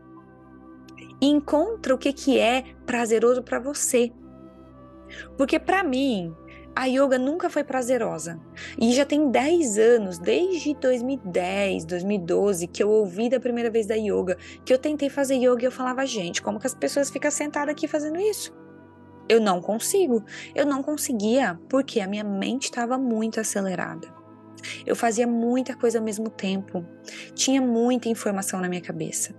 e 1.21 1.27
encontra 1.27 1.93
o 1.93 1.97
que, 1.97 2.13
que 2.13 2.39
é 2.39 2.63
prazeroso 2.85 3.43
para 3.43 3.59
você. 3.59 4.11
Porque 5.37 5.59
para 5.59 5.83
mim, 5.83 6.33
a 6.75 6.85
yoga 6.85 7.17
nunca 7.17 7.49
foi 7.49 7.63
prazerosa. 7.63 8.39
E 8.77 8.93
já 8.93 9.05
tem 9.05 9.29
10 9.29 9.77
anos, 9.77 10.17
desde 10.17 10.73
2010, 10.75 11.85
2012, 11.85 12.67
que 12.67 12.81
eu 12.81 12.89
ouvi 12.89 13.29
da 13.29 13.39
primeira 13.39 13.69
vez 13.69 13.85
da 13.85 13.95
yoga, 13.95 14.37
que 14.63 14.73
eu 14.73 14.77
tentei 14.77 15.09
fazer 15.09 15.35
yoga 15.35 15.63
e 15.63 15.65
eu 15.65 15.71
falava, 15.71 16.05
gente, 16.05 16.41
como 16.41 16.59
que 16.59 16.67
as 16.67 16.75
pessoas 16.75 17.09
ficam 17.09 17.31
sentadas 17.31 17.71
aqui 17.71 17.87
fazendo 17.87 18.19
isso? 18.19 18.53
Eu 19.27 19.39
não 19.39 19.61
consigo. 19.61 20.23
Eu 20.55 20.65
não 20.65 20.81
conseguia 20.81 21.59
porque 21.69 21.99
a 21.99 22.07
minha 22.07 22.23
mente 22.23 22.63
estava 22.63 22.97
muito 22.97 23.39
acelerada. 23.39 24.07
Eu 24.85 24.95
fazia 24.95 25.27
muita 25.27 25.75
coisa 25.75 25.99
ao 25.99 26.03
mesmo 26.03 26.29
tempo. 26.29 26.85
Tinha 27.33 27.61
muita 27.61 28.09
informação 28.09 28.59
na 28.59 28.67
minha 28.67 28.81
cabeça. 28.81 29.35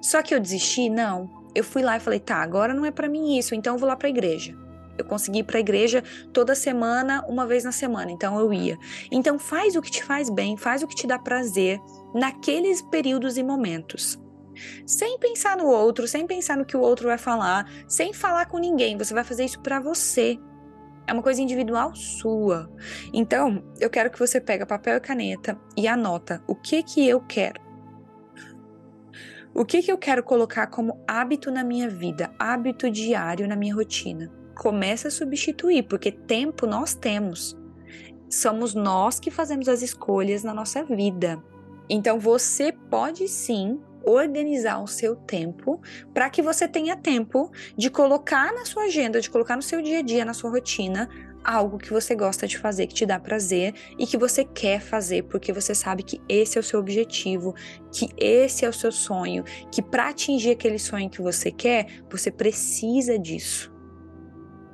Só 0.00 0.22
que 0.22 0.34
eu 0.34 0.40
desisti? 0.40 0.88
Não. 0.88 1.46
Eu 1.54 1.64
fui 1.64 1.82
lá 1.82 1.96
e 1.96 2.00
falei: 2.00 2.20
"Tá, 2.20 2.36
agora 2.36 2.74
não 2.74 2.84
é 2.84 2.90
para 2.90 3.08
mim 3.08 3.38
isso, 3.38 3.54
então 3.54 3.74
eu 3.74 3.78
vou 3.78 3.88
lá 3.88 3.96
para 3.96 4.08
a 4.08 4.10
igreja". 4.10 4.56
Eu 4.96 5.04
consegui 5.04 5.38
ir 5.38 5.44
para 5.44 5.58
a 5.58 5.60
igreja 5.60 6.02
toda 6.32 6.56
semana, 6.56 7.24
uma 7.28 7.46
vez 7.46 7.62
na 7.62 7.70
semana, 7.70 8.10
então 8.10 8.38
eu 8.38 8.52
ia. 8.52 8.76
Então 9.12 9.38
faz 9.38 9.76
o 9.76 9.82
que 9.82 9.90
te 9.90 10.02
faz 10.02 10.28
bem, 10.28 10.56
faz 10.56 10.82
o 10.82 10.88
que 10.88 10.96
te 10.96 11.06
dá 11.06 11.18
prazer 11.18 11.78
naqueles 12.12 12.82
períodos 12.82 13.38
e 13.38 13.42
momentos 13.42 14.18
sem 14.86 15.18
pensar 15.18 15.56
no 15.56 15.66
outro, 15.66 16.06
sem 16.08 16.26
pensar 16.26 16.56
no 16.56 16.64
que 16.64 16.76
o 16.76 16.80
outro 16.80 17.08
vai 17.08 17.18
falar, 17.18 17.70
sem 17.86 18.12
falar 18.12 18.46
com 18.46 18.58
ninguém. 18.58 18.96
Você 18.98 19.14
vai 19.14 19.24
fazer 19.24 19.44
isso 19.44 19.60
para 19.60 19.80
você. 19.80 20.38
É 21.06 21.12
uma 21.12 21.22
coisa 21.22 21.40
individual 21.40 21.94
sua. 21.94 22.70
Então, 23.12 23.64
eu 23.80 23.88
quero 23.88 24.10
que 24.10 24.18
você 24.18 24.40
pegue 24.40 24.66
papel 24.66 24.96
e 24.96 25.00
caneta 25.00 25.58
e 25.76 25.88
anota 25.88 26.42
o 26.46 26.54
que 26.54 26.82
que 26.82 27.06
eu 27.06 27.20
quero. 27.20 27.67
O 29.58 29.64
que 29.64 29.82
que 29.82 29.90
eu 29.90 29.98
quero 29.98 30.22
colocar 30.22 30.68
como 30.68 31.02
hábito 31.04 31.50
na 31.50 31.64
minha 31.64 31.90
vida, 31.90 32.30
hábito 32.38 32.88
diário 32.88 33.48
na 33.48 33.56
minha 33.56 33.74
rotina. 33.74 34.30
Começa 34.54 35.08
a 35.08 35.10
substituir, 35.10 35.82
porque 35.82 36.12
tempo 36.12 36.64
nós 36.64 36.94
temos. 36.94 37.58
Somos 38.30 38.72
nós 38.72 39.18
que 39.18 39.32
fazemos 39.32 39.68
as 39.68 39.82
escolhas 39.82 40.44
na 40.44 40.54
nossa 40.54 40.84
vida. 40.84 41.42
Então 41.90 42.20
você 42.20 42.70
pode 42.70 43.26
sim 43.26 43.80
organizar 44.04 44.80
o 44.80 44.86
seu 44.86 45.16
tempo 45.16 45.80
para 46.14 46.30
que 46.30 46.40
você 46.40 46.68
tenha 46.68 46.94
tempo 46.94 47.50
de 47.76 47.90
colocar 47.90 48.54
na 48.54 48.64
sua 48.64 48.84
agenda, 48.84 49.20
de 49.20 49.28
colocar 49.28 49.56
no 49.56 49.62
seu 49.62 49.82
dia 49.82 49.98
a 49.98 50.02
dia, 50.02 50.24
na 50.24 50.34
sua 50.34 50.52
rotina, 50.52 51.08
algo 51.48 51.78
que 51.78 51.90
você 51.90 52.14
gosta 52.14 52.46
de 52.46 52.58
fazer, 52.58 52.86
que 52.86 52.94
te 52.94 53.06
dá 53.06 53.18
prazer 53.18 53.74
e 53.98 54.06
que 54.06 54.18
você 54.18 54.44
quer 54.44 54.82
fazer, 54.82 55.22
porque 55.24 55.50
você 55.50 55.74
sabe 55.74 56.02
que 56.02 56.20
esse 56.28 56.58
é 56.58 56.60
o 56.60 56.64
seu 56.64 56.78
objetivo, 56.78 57.54
que 57.90 58.08
esse 58.18 58.66
é 58.66 58.68
o 58.68 58.72
seu 58.72 58.92
sonho, 58.92 59.42
que 59.72 59.80
para 59.80 60.10
atingir 60.10 60.50
aquele 60.50 60.78
sonho 60.78 61.08
que 61.08 61.22
você 61.22 61.50
quer, 61.50 62.02
você 62.10 62.30
precisa 62.30 63.18
disso. 63.18 63.72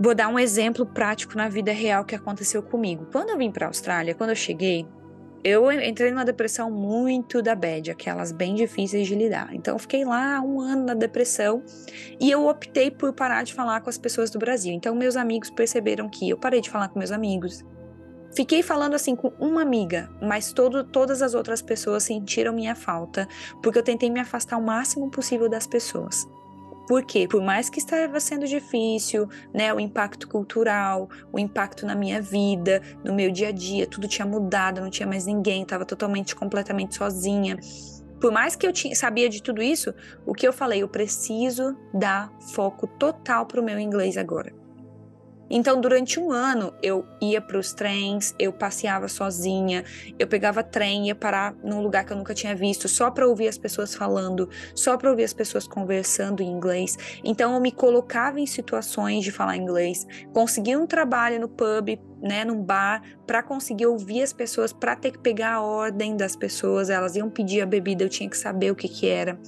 Vou 0.00 0.16
dar 0.16 0.26
um 0.28 0.38
exemplo 0.38 0.85
prático 0.85 1.37
na 1.37 1.49
vida 1.49 1.71
real 1.71 2.04
que 2.04 2.16
aconteceu 2.16 2.61
comigo. 2.61 3.07
Quando 3.12 3.31
eu 3.31 3.38
vim 3.38 3.52
para 3.52 3.66
a 3.66 3.69
Austrália, 3.69 4.14
quando 4.14 4.31
eu 4.31 4.37
cheguei, 4.37 4.85
eu 5.45 5.71
entrei 5.71 6.11
numa 6.11 6.25
depressão 6.25 6.71
muito 6.71 7.43
da 7.43 7.55
bad, 7.55 7.91
aquelas 7.91 8.33
bem 8.33 8.55
difíceis 8.55 9.07
de 9.07 9.15
lidar. 9.15 9.55
Então, 9.55 9.75
eu 9.75 9.79
fiquei 9.79 10.03
lá 10.03 10.41
um 10.41 10.59
ano 10.59 10.87
na 10.87 10.95
depressão 10.95 11.63
e 12.19 12.31
eu 12.31 12.49
optei 12.49 12.91
por 12.91 13.13
parar 13.13 13.43
de 13.43 13.53
falar 13.53 13.83
com 13.83 13.91
as 13.91 13.99
pessoas 13.99 14.31
do 14.31 14.39
Brasil. 14.39 14.73
Então, 14.73 14.95
meus 14.95 15.17
amigos 15.17 15.51
perceberam 15.51 16.09
que 16.09 16.31
eu 16.31 16.39
parei 16.39 16.63
de 16.63 16.71
falar 16.71 16.89
com 16.89 16.99
meus 16.99 17.11
amigos. 17.11 17.63
Fiquei 18.35 18.63
falando 18.63 18.95
assim 18.95 19.15
com 19.15 19.33
uma 19.39 19.61
amiga, 19.61 20.11
mas 20.21 20.51
todo, 20.51 20.83
todas 20.83 21.21
as 21.21 21.35
outras 21.35 21.61
pessoas 21.61 22.05
sentiram 22.05 22.53
minha 22.53 22.75
falta, 22.75 23.29
porque 23.63 23.79
eu 23.79 23.83
tentei 23.83 24.09
me 24.09 24.21
afastar 24.21 24.57
o 24.57 24.63
máximo 24.63 25.11
possível 25.11 25.49
das 25.49 25.67
pessoas. 25.67 26.27
Porque, 26.87 27.26
por 27.26 27.43
mais 27.43 27.71
que 27.71 27.79
estava 27.79 28.21
sendo 28.21 28.47
difícil, 28.47 29.29
né, 29.53 29.73
o 29.73 29.81
impacto 29.81 30.29
cultural, 30.29 31.09
o 31.33 31.38
impacto 31.38 31.87
na 31.87 31.95
minha 31.95 32.21
vida, 32.21 32.83
no 33.03 33.14
meu 33.14 33.31
dia 33.31 33.49
a 33.49 33.53
dia, 33.53 33.87
tudo 33.87 34.07
tinha 34.07 34.26
mudado, 34.26 34.81
não 34.81 34.91
tinha 34.91 35.07
mais 35.07 35.26
ninguém, 35.26 35.62
estava 35.62 35.85
totalmente, 35.85 36.35
completamente 36.37 36.95
sozinha. 36.95 37.59
Por 38.21 38.33
mais 38.33 38.55
que 38.57 38.67
eu 38.67 38.73
tinha, 38.73 38.95
sabia 38.95 39.29
de 39.29 39.43
tudo 39.43 39.62
isso, 39.62 39.95
o 40.26 40.35
que 40.35 40.47
eu 40.47 40.53
falei, 40.53 40.83
eu 40.83 40.88
preciso 40.88 41.76
dar 41.93 42.31
foco 42.55 42.87
total 42.87 43.47
para 43.47 43.61
o 43.61 43.64
meu 43.64 43.79
inglês 43.79 44.17
agora. 44.17 44.63
Então, 45.51 45.81
durante 45.81 46.19
um 46.19 46.33
ano, 46.33 46.73
eu 46.83 47.07
ia 47.21 47.41
para 47.41 47.59
os 47.59 47.73
trens, 47.73 48.35
eu 48.39 48.53
passeava 48.53 49.09
sozinha, 49.09 49.85
eu 50.19 50.27
pegava 50.27 50.63
trem, 50.63 51.09
ia 51.09 51.15
parar 51.15 51.55
num 51.63 51.83
lugar 51.83 52.05
que 52.05 52.13
eu 52.13 52.17
nunca 52.17 52.35
tinha 52.35 52.55
visto, 52.55 52.89
só 52.89 53.11
para 53.11 53.27
ouvir 53.27 53.49
as 53.49 53.59
pessoas 53.59 53.95
falando, 53.95 54.49
só 54.75 54.97
para 54.97 55.11
ouvir 55.11 55.25
as 55.25 55.33
pessoas 55.33 55.67
conversando 55.67 56.43
em 56.43 56.49
inglês. 56.49 56.97
Então, 57.23 57.55
eu 57.55 57.61
me 57.61 57.73
colocava 57.73 58.41
em 58.41 58.47
situações 58.47 59.25
de 59.25 59.31
falar 59.31 59.57
inglês, 59.57 60.07
conseguia 60.33 60.79
um 60.79 60.87
trabalho 60.87 61.41
no 61.41 61.49
pub, 61.49 61.99
né, 62.23 62.45
num 62.45 62.63
bar, 62.63 63.03
para 63.27 63.43
conseguir 63.43 63.87
ouvir 63.87 64.23
as 64.23 64.33
pessoas, 64.33 64.73
para 64.73 64.97
ter 64.97 65.13
que 65.13 65.19
pegar 65.19 65.55
a 65.55 65.63
ordem 65.63 66.17
das 66.17 66.35
pessoas, 66.35 66.89
elas 66.89 67.17
iam 67.17 67.29
pedir 67.29 67.61
a 67.61 67.67
bebida, 67.67 68.03
eu 68.03 68.09
tinha 68.09 68.29
que 68.29 68.39
saber 68.39 68.71
o 68.71 68.75
que 68.75 68.89
que 68.89 69.07
era. 69.07 69.39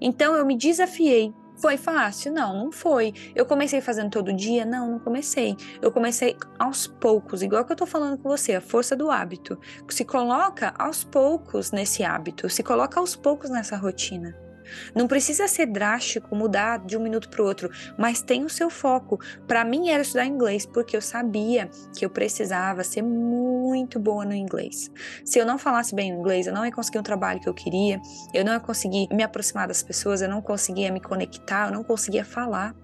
Então, 0.00 0.36
eu 0.36 0.46
me 0.46 0.56
desafiei 0.56 1.32
foi 1.58 1.76
fácil? 1.76 2.32
Não, 2.32 2.56
não 2.56 2.72
foi. 2.72 3.12
Eu 3.34 3.44
comecei 3.44 3.80
fazendo 3.80 4.10
todo 4.10 4.32
dia? 4.32 4.64
Não, 4.64 4.92
não 4.92 4.98
comecei. 4.98 5.56
Eu 5.82 5.90
comecei 5.90 6.36
aos 6.58 6.86
poucos, 6.86 7.42
igual 7.42 7.64
que 7.64 7.72
eu 7.72 7.76
tô 7.76 7.86
falando 7.86 8.18
com 8.18 8.28
você, 8.28 8.54
a 8.54 8.60
força 8.60 8.96
do 8.96 9.10
hábito. 9.10 9.58
Se 9.88 10.04
coloca 10.04 10.72
aos 10.78 11.04
poucos 11.04 11.72
nesse 11.72 12.02
hábito, 12.02 12.48
se 12.48 12.62
coloca 12.62 13.00
aos 13.00 13.16
poucos 13.16 13.50
nessa 13.50 13.76
rotina. 13.76 14.47
Não 14.94 15.06
precisa 15.06 15.48
ser 15.48 15.66
drástico, 15.66 16.34
mudar 16.34 16.78
de 16.84 16.96
um 16.96 17.00
minuto 17.00 17.28
para 17.28 17.42
o 17.42 17.46
outro, 17.46 17.70
mas 17.96 18.22
tem 18.22 18.44
o 18.44 18.48
seu 18.48 18.70
foco. 18.70 19.18
Para 19.46 19.64
mim 19.64 19.90
era 19.90 20.02
estudar 20.02 20.26
inglês, 20.26 20.66
porque 20.66 20.96
eu 20.96 21.00
sabia 21.00 21.70
que 21.96 22.04
eu 22.04 22.10
precisava 22.10 22.84
ser 22.84 23.02
muito 23.02 23.98
boa 23.98 24.24
no 24.24 24.34
inglês. 24.34 24.90
Se 25.24 25.38
eu 25.38 25.46
não 25.46 25.58
falasse 25.58 25.94
bem 25.94 26.10
inglês, 26.10 26.46
eu 26.46 26.52
não 26.52 26.64
ia 26.64 26.72
conseguir 26.72 26.98
um 26.98 27.02
trabalho 27.02 27.40
que 27.40 27.48
eu 27.48 27.54
queria, 27.54 28.00
eu 28.34 28.44
não 28.44 28.52
ia 28.52 28.60
conseguir 28.60 29.08
me 29.12 29.22
aproximar 29.22 29.68
das 29.68 29.82
pessoas, 29.82 30.20
eu 30.20 30.28
não 30.28 30.42
conseguia 30.42 30.90
me 30.92 31.00
conectar, 31.00 31.68
eu 31.68 31.72
não 31.72 31.84
conseguia 31.84 32.24
falar. 32.24 32.74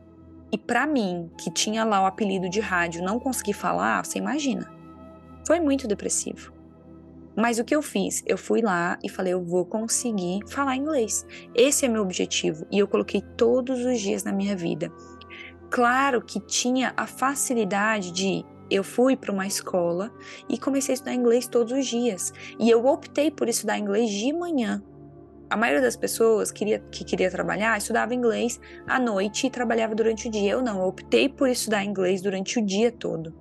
E 0.52 0.58
para 0.58 0.86
mim, 0.86 1.30
que 1.36 1.50
tinha 1.50 1.84
lá 1.84 2.02
o 2.02 2.06
apelido 2.06 2.48
de 2.48 2.60
rádio, 2.60 3.02
não 3.02 3.18
conseguir 3.18 3.54
falar, 3.54 4.04
você 4.04 4.18
imagina. 4.18 4.72
Foi 5.46 5.58
muito 5.58 5.88
depressivo. 5.88 6.53
Mas 7.36 7.58
o 7.58 7.64
que 7.64 7.74
eu 7.74 7.82
fiz? 7.82 8.22
Eu 8.26 8.38
fui 8.38 8.60
lá 8.60 8.98
e 9.02 9.08
falei, 9.08 9.32
eu 9.32 9.42
vou 9.42 9.64
conseguir 9.64 10.40
falar 10.48 10.76
inglês. 10.76 11.26
Esse 11.54 11.84
é 11.84 11.88
meu 11.88 12.02
objetivo 12.02 12.66
e 12.70 12.78
eu 12.78 12.86
coloquei 12.86 13.22
todos 13.36 13.84
os 13.84 14.00
dias 14.00 14.22
na 14.22 14.32
minha 14.32 14.56
vida. 14.56 14.92
Claro 15.70 16.22
que 16.22 16.38
tinha 16.38 16.94
a 16.96 17.06
facilidade 17.06 18.12
de 18.12 18.44
eu 18.70 18.82
fui 18.82 19.16
para 19.16 19.32
uma 19.32 19.46
escola 19.46 20.12
e 20.48 20.58
comecei 20.58 20.92
a 20.92 20.94
estudar 20.94 21.14
inglês 21.14 21.46
todos 21.46 21.72
os 21.72 21.86
dias. 21.86 22.32
E 22.58 22.70
eu 22.70 22.86
optei 22.86 23.30
por 23.30 23.48
estudar 23.48 23.78
inglês 23.78 24.10
de 24.10 24.32
manhã. 24.32 24.82
A 25.50 25.56
maioria 25.56 25.82
das 25.82 25.96
pessoas 25.96 26.50
queria, 26.50 26.78
que 26.78 27.04
queria 27.04 27.30
trabalhar 27.30 27.76
estudava 27.76 28.14
inglês 28.14 28.58
à 28.86 28.98
noite 28.98 29.46
e 29.46 29.50
trabalhava 29.50 29.94
durante 29.94 30.28
o 30.28 30.30
dia. 30.30 30.52
Eu 30.52 30.62
não, 30.62 30.80
eu 30.80 30.86
optei 30.86 31.28
por 31.28 31.48
estudar 31.48 31.84
inglês 31.84 32.22
durante 32.22 32.58
o 32.58 32.64
dia 32.64 32.90
todo. 32.90 33.34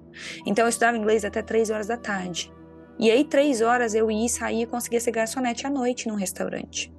Então 0.46 0.66
eu 0.66 0.70
estudava 0.70 0.98
inglês 0.98 1.24
até 1.24 1.42
3 1.42 1.70
horas 1.70 1.88
da 1.88 1.98
tarde. 1.98 2.52
E 3.00 3.10
aí, 3.10 3.24
três 3.24 3.62
horas 3.62 3.94
eu 3.94 4.10
ia 4.10 4.30
sair 4.30 4.64
e 4.64 4.66
conseguia 4.66 5.00
ser 5.00 5.12
garçonete 5.12 5.66
à 5.66 5.70
noite 5.70 6.08
num 6.08 6.16
restaurante. 6.16 6.94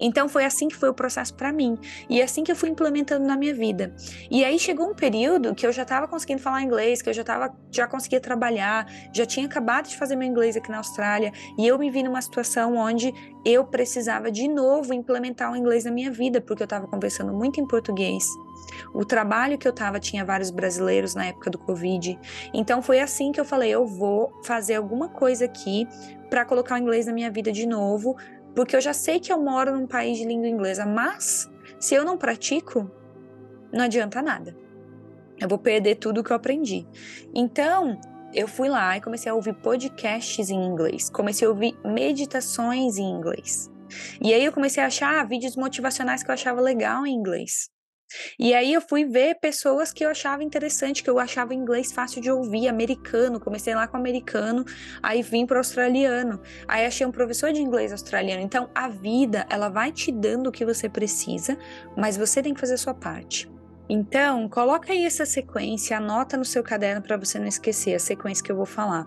Então 0.00 0.28
foi 0.28 0.44
assim 0.44 0.68
que 0.68 0.76
foi 0.76 0.88
o 0.88 0.94
processo 0.94 1.34
para 1.34 1.52
mim 1.52 1.78
e 2.08 2.20
é 2.20 2.24
assim 2.24 2.44
que 2.44 2.52
eu 2.52 2.56
fui 2.56 2.68
implementando 2.68 3.26
na 3.26 3.36
minha 3.36 3.54
vida. 3.54 3.94
E 4.30 4.44
aí 4.44 4.58
chegou 4.58 4.90
um 4.90 4.94
período 4.94 5.54
que 5.54 5.66
eu 5.66 5.72
já 5.72 5.82
estava 5.82 6.06
conseguindo 6.06 6.40
falar 6.40 6.62
inglês, 6.62 7.02
que 7.02 7.08
eu 7.08 7.14
já 7.14 7.24
tava, 7.24 7.54
já 7.70 7.86
conseguia 7.86 8.20
trabalhar, 8.20 8.86
já 9.12 9.26
tinha 9.26 9.46
acabado 9.46 9.88
de 9.88 9.96
fazer 9.96 10.16
meu 10.16 10.28
inglês 10.28 10.56
aqui 10.56 10.70
na 10.70 10.78
Austrália 10.78 11.32
e 11.58 11.66
eu 11.66 11.78
me 11.78 11.90
vi 11.90 12.02
numa 12.02 12.22
situação 12.22 12.76
onde 12.76 13.12
eu 13.44 13.64
precisava 13.64 14.30
de 14.30 14.48
novo 14.48 14.92
implementar 14.92 15.52
o 15.52 15.56
inglês 15.56 15.84
na 15.84 15.90
minha 15.90 16.10
vida, 16.10 16.40
porque 16.40 16.62
eu 16.62 16.66
estava 16.66 16.86
conversando 16.86 17.32
muito 17.32 17.60
em 17.60 17.66
português. 17.66 18.24
O 18.92 19.04
trabalho 19.04 19.58
que 19.58 19.66
eu 19.66 19.70
estava 19.70 19.98
tinha 19.98 20.24
vários 20.24 20.50
brasileiros 20.50 21.14
na 21.14 21.26
época 21.26 21.50
do 21.50 21.58
Covid. 21.58 22.18
Então 22.52 22.82
foi 22.82 23.00
assim 23.00 23.32
que 23.32 23.40
eu 23.40 23.44
falei: 23.44 23.70
eu 23.70 23.86
vou 23.86 24.32
fazer 24.44 24.74
alguma 24.74 25.08
coisa 25.08 25.44
aqui 25.44 25.86
para 26.28 26.44
colocar 26.44 26.74
o 26.74 26.78
inglês 26.78 27.06
na 27.06 27.12
minha 27.12 27.30
vida 27.30 27.50
de 27.50 27.66
novo, 27.66 28.16
porque 28.54 28.76
eu 28.76 28.80
já 28.80 28.92
sei 28.92 29.20
que 29.20 29.32
eu 29.32 29.40
moro 29.40 29.72
num 29.72 29.86
país 29.86 30.18
de 30.18 30.24
língua 30.24 30.48
inglesa, 30.48 30.84
mas 30.84 31.48
se 31.78 31.94
eu 31.94 32.04
não 32.04 32.16
pratico, 32.16 32.90
não 33.72 33.84
adianta 33.84 34.22
nada. 34.22 34.56
Eu 35.40 35.48
vou 35.48 35.58
perder 35.58 35.96
tudo 35.96 36.24
que 36.24 36.32
eu 36.32 36.36
aprendi. 36.36 36.86
Então, 37.34 37.98
eu 38.34 38.48
fui 38.48 38.68
lá 38.68 38.96
e 38.96 39.00
comecei 39.00 39.30
a 39.30 39.34
ouvir 39.34 39.54
podcasts 39.54 40.50
em 40.50 40.64
inglês, 40.64 41.08
comecei 41.08 41.46
a 41.46 41.50
ouvir 41.50 41.78
meditações 41.84 42.98
em 42.98 43.10
inglês. 43.10 43.70
E 44.20 44.34
aí 44.34 44.44
eu 44.44 44.52
comecei 44.52 44.82
a 44.82 44.86
achar 44.86 45.26
vídeos 45.26 45.56
motivacionais 45.56 46.22
que 46.22 46.30
eu 46.30 46.34
achava 46.34 46.60
legal 46.60 47.06
em 47.06 47.14
inglês. 47.14 47.70
E 48.38 48.54
aí 48.54 48.72
eu 48.72 48.80
fui 48.80 49.04
ver 49.04 49.36
pessoas 49.36 49.92
que 49.92 50.04
eu 50.04 50.10
achava 50.10 50.42
interessante, 50.42 51.02
que 51.02 51.10
eu 51.10 51.18
achava 51.18 51.54
inglês 51.54 51.92
fácil 51.92 52.20
de 52.20 52.30
ouvir, 52.30 52.68
americano. 52.68 53.40
Comecei 53.40 53.74
lá 53.74 53.86
com 53.86 53.96
americano, 53.96 54.64
aí 55.02 55.22
vim 55.22 55.46
para 55.46 55.58
australiano. 55.58 56.40
Aí 56.66 56.86
achei 56.86 57.06
um 57.06 57.12
professor 57.12 57.52
de 57.52 57.60
inglês 57.60 57.92
australiano. 57.92 58.42
Então 58.42 58.70
a 58.74 58.88
vida, 58.88 59.46
ela 59.50 59.68
vai 59.68 59.92
te 59.92 60.10
dando 60.10 60.48
o 60.48 60.52
que 60.52 60.64
você 60.64 60.88
precisa, 60.88 61.58
mas 61.96 62.16
você 62.16 62.42
tem 62.42 62.54
que 62.54 62.60
fazer 62.60 62.74
a 62.74 62.78
sua 62.78 62.94
parte. 62.94 63.57
Então, 63.88 64.48
coloca 64.48 64.92
aí 64.92 65.04
essa 65.04 65.24
sequência, 65.24 65.96
anota 65.96 66.36
no 66.36 66.44
seu 66.44 66.62
caderno 66.62 67.00
para 67.00 67.16
você 67.16 67.38
não 67.38 67.46
esquecer 67.46 67.94
a 67.94 67.98
sequência 67.98 68.44
que 68.44 68.52
eu 68.52 68.56
vou 68.56 68.66
falar. 68.66 69.06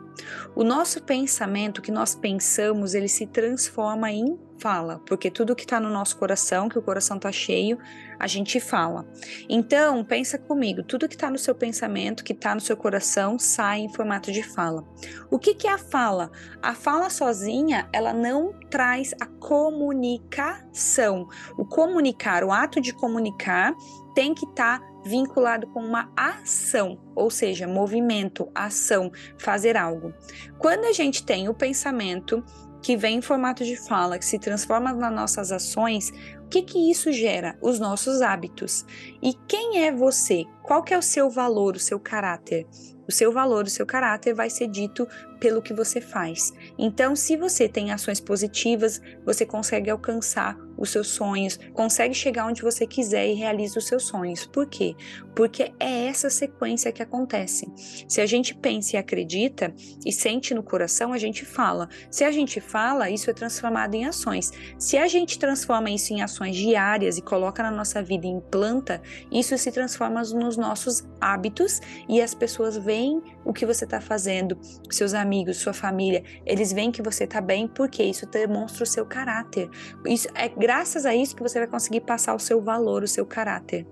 O 0.55 0.63
nosso 0.63 1.03
pensamento, 1.03 1.77
o 1.77 1.81
que 1.81 1.91
nós 1.91 2.15
pensamos, 2.15 2.95
ele 2.95 3.07
se 3.07 3.27
transforma 3.27 4.11
em 4.11 4.39
fala, 4.61 5.01
porque 5.07 5.31
tudo 5.31 5.55
que 5.55 5.63
está 5.63 5.79
no 5.79 5.89
nosso 5.89 6.15
coração, 6.17 6.69
que 6.69 6.77
o 6.77 6.83
coração 6.83 7.17
está 7.17 7.31
cheio, 7.31 7.79
a 8.19 8.27
gente 8.27 8.59
fala. 8.59 9.07
Então, 9.49 10.03
pensa 10.03 10.37
comigo, 10.37 10.83
tudo 10.83 11.07
que 11.07 11.15
está 11.15 11.31
no 11.31 11.39
seu 11.39 11.55
pensamento, 11.55 12.23
que 12.23 12.33
está 12.33 12.53
no 12.53 12.61
seu 12.61 12.77
coração, 12.77 13.39
sai 13.39 13.79
em 13.79 13.91
formato 13.91 14.31
de 14.31 14.43
fala. 14.43 14.85
O 15.31 15.39
que, 15.39 15.55
que 15.55 15.67
é 15.67 15.71
a 15.71 15.79
fala? 15.79 16.29
A 16.61 16.75
fala 16.75 17.09
sozinha, 17.09 17.89
ela 17.91 18.13
não 18.13 18.53
traz 18.69 19.15
a 19.19 19.25
comunicação. 19.25 21.27
O 21.57 21.65
comunicar, 21.65 22.43
o 22.43 22.51
ato 22.51 22.79
de 22.79 22.93
comunicar, 22.93 23.73
tem 24.13 24.33
que 24.33 24.45
estar 24.45 24.79
tá 24.79 24.91
vinculado 25.03 25.67
com 25.67 25.79
uma 25.79 26.11
ação, 26.15 26.99
ou 27.15 27.29
seja, 27.29 27.67
movimento, 27.67 28.49
ação, 28.53 29.11
fazer 29.37 29.75
algo. 29.75 30.13
Quando 30.57 30.85
a 30.85 30.91
gente 30.91 31.25
tem 31.25 31.49
o 31.49 31.53
pensamento 31.53 32.43
que 32.81 32.97
vem 32.97 33.17
em 33.17 33.21
formato 33.21 33.63
de 33.63 33.75
fala, 33.75 34.17
que 34.17 34.25
se 34.25 34.39
transforma 34.39 34.91
nas 34.91 35.13
nossas 35.13 35.51
ações, 35.51 36.11
o 36.43 36.47
que 36.49 36.63
que 36.63 36.89
isso 36.89 37.11
gera? 37.11 37.57
Os 37.61 37.79
nossos 37.79 38.21
hábitos. 38.21 38.85
E 39.21 39.33
quem 39.47 39.83
é 39.85 39.91
você? 39.91 40.45
Qual 40.63 40.83
que 40.83 40.93
é 40.93 40.97
o 40.97 41.01
seu 41.01 41.29
valor, 41.29 41.75
o 41.75 41.79
seu 41.79 41.99
caráter? 41.99 42.67
O 43.07 43.11
seu 43.11 43.31
valor, 43.31 43.65
o 43.65 43.69
seu 43.69 43.85
caráter 43.85 44.33
vai 44.33 44.49
ser 44.49 44.67
dito 44.67 45.07
pelo 45.39 45.61
que 45.61 45.73
você 45.73 45.99
faz. 45.99 46.53
Então, 46.77 47.15
se 47.15 47.35
você 47.35 47.67
tem 47.67 47.91
ações 47.91 48.19
positivas, 48.19 49.01
você 49.25 49.45
consegue 49.45 49.89
alcançar 49.89 50.57
os 50.81 50.89
seus 50.89 51.09
sonhos, 51.09 51.59
consegue 51.73 52.13
chegar 52.13 52.47
onde 52.47 52.63
você 52.63 52.87
quiser 52.87 53.27
e 53.27 53.33
realiza 53.33 53.77
os 53.77 53.85
seus 53.85 54.03
sonhos. 54.03 54.45
Por 54.45 54.65
quê? 54.65 54.95
Porque 55.35 55.71
é 55.79 56.07
essa 56.07 56.29
sequência 56.29 56.91
que 56.91 57.03
acontece. 57.03 57.71
Se 58.07 58.19
a 58.19 58.25
gente 58.25 58.55
pensa 58.55 58.95
e 58.95 58.99
acredita 58.99 59.73
e 60.03 60.11
sente 60.11 60.53
no 60.55 60.63
coração, 60.63 61.13
a 61.13 61.17
gente 61.17 61.45
fala. 61.45 61.87
Se 62.09 62.23
a 62.23 62.31
gente 62.31 62.59
fala, 62.59 63.09
isso 63.09 63.29
é 63.29 63.33
transformado 63.33 63.93
em 63.93 64.05
ações. 64.05 64.51
Se 64.79 64.97
a 64.97 65.07
gente 65.07 65.37
transforma 65.37 65.91
isso 65.91 66.11
em 66.13 66.21
ações 66.21 66.55
diárias 66.55 67.17
e 67.17 67.21
coloca 67.21 67.61
na 67.61 67.71
nossa 67.71 68.01
vida 68.01 68.25
e 68.25 68.29
implanta, 68.29 69.01
isso 69.31 69.55
se 69.57 69.71
transforma 69.71 70.21
nos 70.23 70.57
nossos 70.57 71.03
hábitos 71.19 71.79
e 72.09 72.19
as 72.19 72.33
pessoas 72.33 72.75
veem 72.77 73.21
o 73.45 73.53
que 73.53 73.65
você 73.65 73.85
está 73.85 73.99
fazendo, 73.99 74.57
seus 74.89 75.13
amigos, 75.13 75.57
sua 75.57 75.73
família, 75.73 76.23
eles 76.45 76.71
veem 76.71 76.91
que 76.91 77.01
você 77.01 77.23
está 77.23 77.41
bem 77.41 77.67
porque 77.67 78.03
isso 78.03 78.25
demonstra 78.25 78.83
o 78.83 78.87
seu 78.87 79.05
caráter. 79.05 79.69
Isso 80.05 80.27
é 80.35 80.47
graças 80.71 81.05
a 81.05 81.13
isso 81.13 81.35
que 81.35 81.43
você 81.43 81.59
vai 81.59 81.67
conseguir 81.67 81.99
passar 81.99 82.33
o 82.33 82.39
seu 82.39 82.61
valor, 82.61 83.03
o 83.03 83.07
seu 83.07 83.25
caráter. 83.25 83.85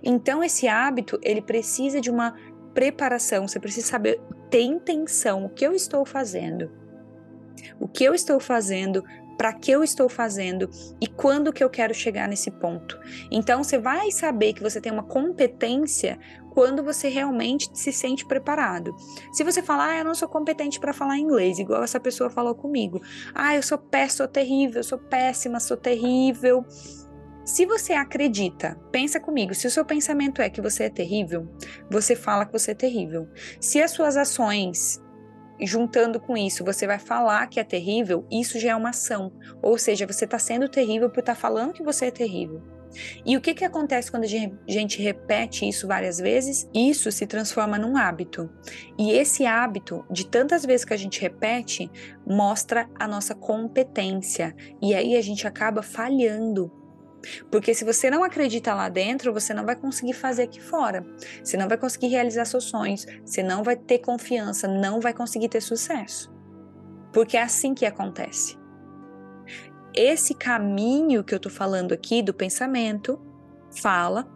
Então 0.00 0.44
esse 0.44 0.68
hábito, 0.68 1.18
ele 1.24 1.42
precisa 1.42 2.00
de 2.00 2.08
uma 2.08 2.36
preparação, 2.72 3.48
você 3.48 3.58
precisa 3.58 3.88
saber 3.88 4.20
ter 4.48 4.62
intenção, 4.62 5.44
o 5.44 5.48
que 5.48 5.66
eu 5.66 5.74
estou 5.74 6.04
fazendo. 6.04 6.70
O 7.80 7.88
que 7.88 8.04
eu 8.04 8.14
estou 8.14 8.38
fazendo 8.38 9.02
para 9.36 9.52
que 9.52 9.72
eu 9.72 9.82
estou 9.82 10.08
fazendo 10.08 10.70
e 11.00 11.08
quando 11.08 11.52
que 11.52 11.64
eu 11.64 11.68
quero 11.68 11.92
chegar 11.92 12.28
nesse 12.28 12.52
ponto. 12.52 12.96
Então 13.28 13.64
você 13.64 13.76
vai 13.76 14.12
saber 14.12 14.52
que 14.52 14.62
você 14.62 14.80
tem 14.80 14.92
uma 14.92 15.02
competência 15.02 16.16
quando 16.50 16.82
você 16.82 17.08
realmente 17.08 17.70
se 17.72 17.92
sente 17.92 18.26
preparado. 18.26 18.94
Se 19.32 19.44
você 19.44 19.62
falar, 19.62 19.90
ah, 19.90 19.98
eu 19.98 20.04
não 20.04 20.14
sou 20.14 20.28
competente 20.28 20.80
para 20.80 20.92
falar 20.92 21.18
inglês, 21.18 21.58
igual 21.58 21.82
essa 21.82 22.00
pessoa 22.00 22.28
falou 22.28 22.54
comigo. 22.54 23.00
Ah, 23.34 23.54
eu 23.54 23.62
sou 23.62 23.78
péssima, 23.78 24.10
sou 24.10 24.28
terrível, 24.28 24.82
sou 24.82 24.98
péssima, 24.98 25.60
sou 25.60 25.76
terrível. 25.76 26.64
Se 27.44 27.64
você 27.64 27.94
acredita, 27.94 28.78
pensa 28.92 29.18
comigo, 29.18 29.54
se 29.54 29.66
o 29.66 29.70
seu 29.70 29.84
pensamento 29.84 30.42
é 30.42 30.50
que 30.50 30.60
você 30.60 30.84
é 30.84 30.90
terrível, 30.90 31.48
você 31.90 32.14
fala 32.14 32.44
que 32.44 32.52
você 32.52 32.72
é 32.72 32.74
terrível. 32.74 33.28
Se 33.60 33.80
as 33.80 33.90
suas 33.92 34.16
ações 34.16 35.00
juntando 35.60 36.20
com 36.20 36.36
isso, 36.36 36.64
você 36.64 36.86
vai 36.86 36.98
falar 36.98 37.46
que 37.46 37.60
é 37.60 37.64
terrível, 37.64 38.26
isso 38.30 38.58
já 38.58 38.70
é 38.70 38.76
uma 38.76 38.90
ação. 38.90 39.32
Ou 39.62 39.76
seja, 39.78 40.06
você 40.06 40.24
está 40.24 40.38
sendo 40.38 40.68
terrível 40.68 41.10
por 41.10 41.20
estar 41.20 41.34
tá 41.34 41.40
falando 41.40 41.72
que 41.72 41.82
você 41.82 42.06
é 42.06 42.10
terrível. 42.10 42.62
E 43.24 43.36
o 43.36 43.40
que, 43.40 43.54
que 43.54 43.64
acontece 43.64 44.10
quando 44.10 44.24
a 44.24 44.26
gente 44.26 45.02
repete 45.02 45.68
isso 45.68 45.86
várias 45.86 46.18
vezes? 46.18 46.68
Isso 46.74 47.10
se 47.12 47.26
transforma 47.26 47.78
num 47.78 47.96
hábito. 47.96 48.50
E 48.98 49.12
esse 49.12 49.46
hábito, 49.46 50.04
de 50.10 50.26
tantas 50.26 50.64
vezes 50.64 50.84
que 50.84 50.94
a 50.94 50.96
gente 50.96 51.20
repete, 51.20 51.90
mostra 52.26 52.88
a 52.98 53.06
nossa 53.06 53.34
competência. 53.34 54.54
E 54.82 54.94
aí 54.94 55.16
a 55.16 55.22
gente 55.22 55.46
acaba 55.46 55.82
falhando 55.82 56.72
porque 57.50 57.74
se 57.74 57.84
você 57.84 58.10
não 58.10 58.24
acredita 58.24 58.74
lá 58.74 58.88
dentro, 58.88 59.32
você 59.32 59.52
não 59.52 59.64
vai 59.64 59.76
conseguir 59.76 60.14
fazer 60.14 60.44
aqui 60.44 60.60
fora. 60.60 61.04
Você 61.42 61.56
não 61.56 61.68
vai 61.68 61.76
conseguir 61.76 62.08
realizar 62.08 62.44
seus 62.44 62.64
sonhos, 62.64 63.06
você 63.24 63.42
não 63.42 63.62
vai 63.62 63.76
ter 63.76 63.98
confiança, 63.98 64.66
não 64.66 65.00
vai 65.00 65.12
conseguir 65.12 65.48
ter 65.48 65.60
sucesso. 65.60 66.32
Porque 67.12 67.36
é 67.36 67.42
assim 67.42 67.74
que 67.74 67.84
acontece. 67.84 68.59
Esse 70.02 70.32
caminho 70.32 71.22
que 71.22 71.34
eu 71.34 71.38
tô 71.38 71.50
falando 71.50 71.92
aqui 71.92 72.22
do 72.22 72.32
pensamento, 72.32 73.20
fala, 73.70 74.26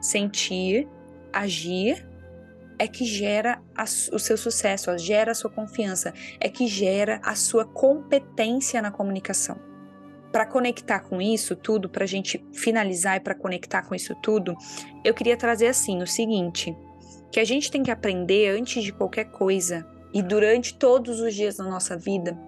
sentir, 0.00 0.88
agir, 1.30 2.08
é 2.78 2.88
que 2.88 3.04
gera 3.04 3.60
a, 3.76 3.84
o 3.84 4.18
seu 4.18 4.38
sucesso, 4.38 4.96
gera 4.96 5.32
a 5.32 5.34
sua 5.34 5.50
confiança, 5.50 6.14
é 6.40 6.48
que 6.48 6.66
gera 6.66 7.20
a 7.22 7.34
sua 7.34 7.66
competência 7.66 8.80
na 8.80 8.90
comunicação 8.90 9.60
para 10.32 10.46
conectar 10.46 11.00
com 11.00 11.20
isso 11.20 11.54
tudo, 11.54 11.86
para 11.90 12.04
a 12.04 12.06
gente 12.06 12.42
finalizar 12.54 13.18
e 13.18 13.20
para 13.20 13.34
conectar 13.34 13.82
com 13.82 13.94
isso 13.94 14.14
tudo, 14.22 14.56
eu 15.04 15.12
queria 15.12 15.36
trazer 15.36 15.66
assim 15.66 16.02
o 16.02 16.06
seguinte: 16.06 16.74
que 17.30 17.40
a 17.40 17.44
gente 17.44 17.70
tem 17.70 17.82
que 17.82 17.90
aprender 17.90 18.58
antes 18.58 18.82
de 18.82 18.90
qualquer 18.90 19.26
coisa 19.26 19.86
e 20.14 20.22
durante 20.22 20.78
todos 20.78 21.20
os 21.20 21.34
dias 21.34 21.56
da 21.56 21.64
nossa 21.64 21.94
vida. 21.94 22.38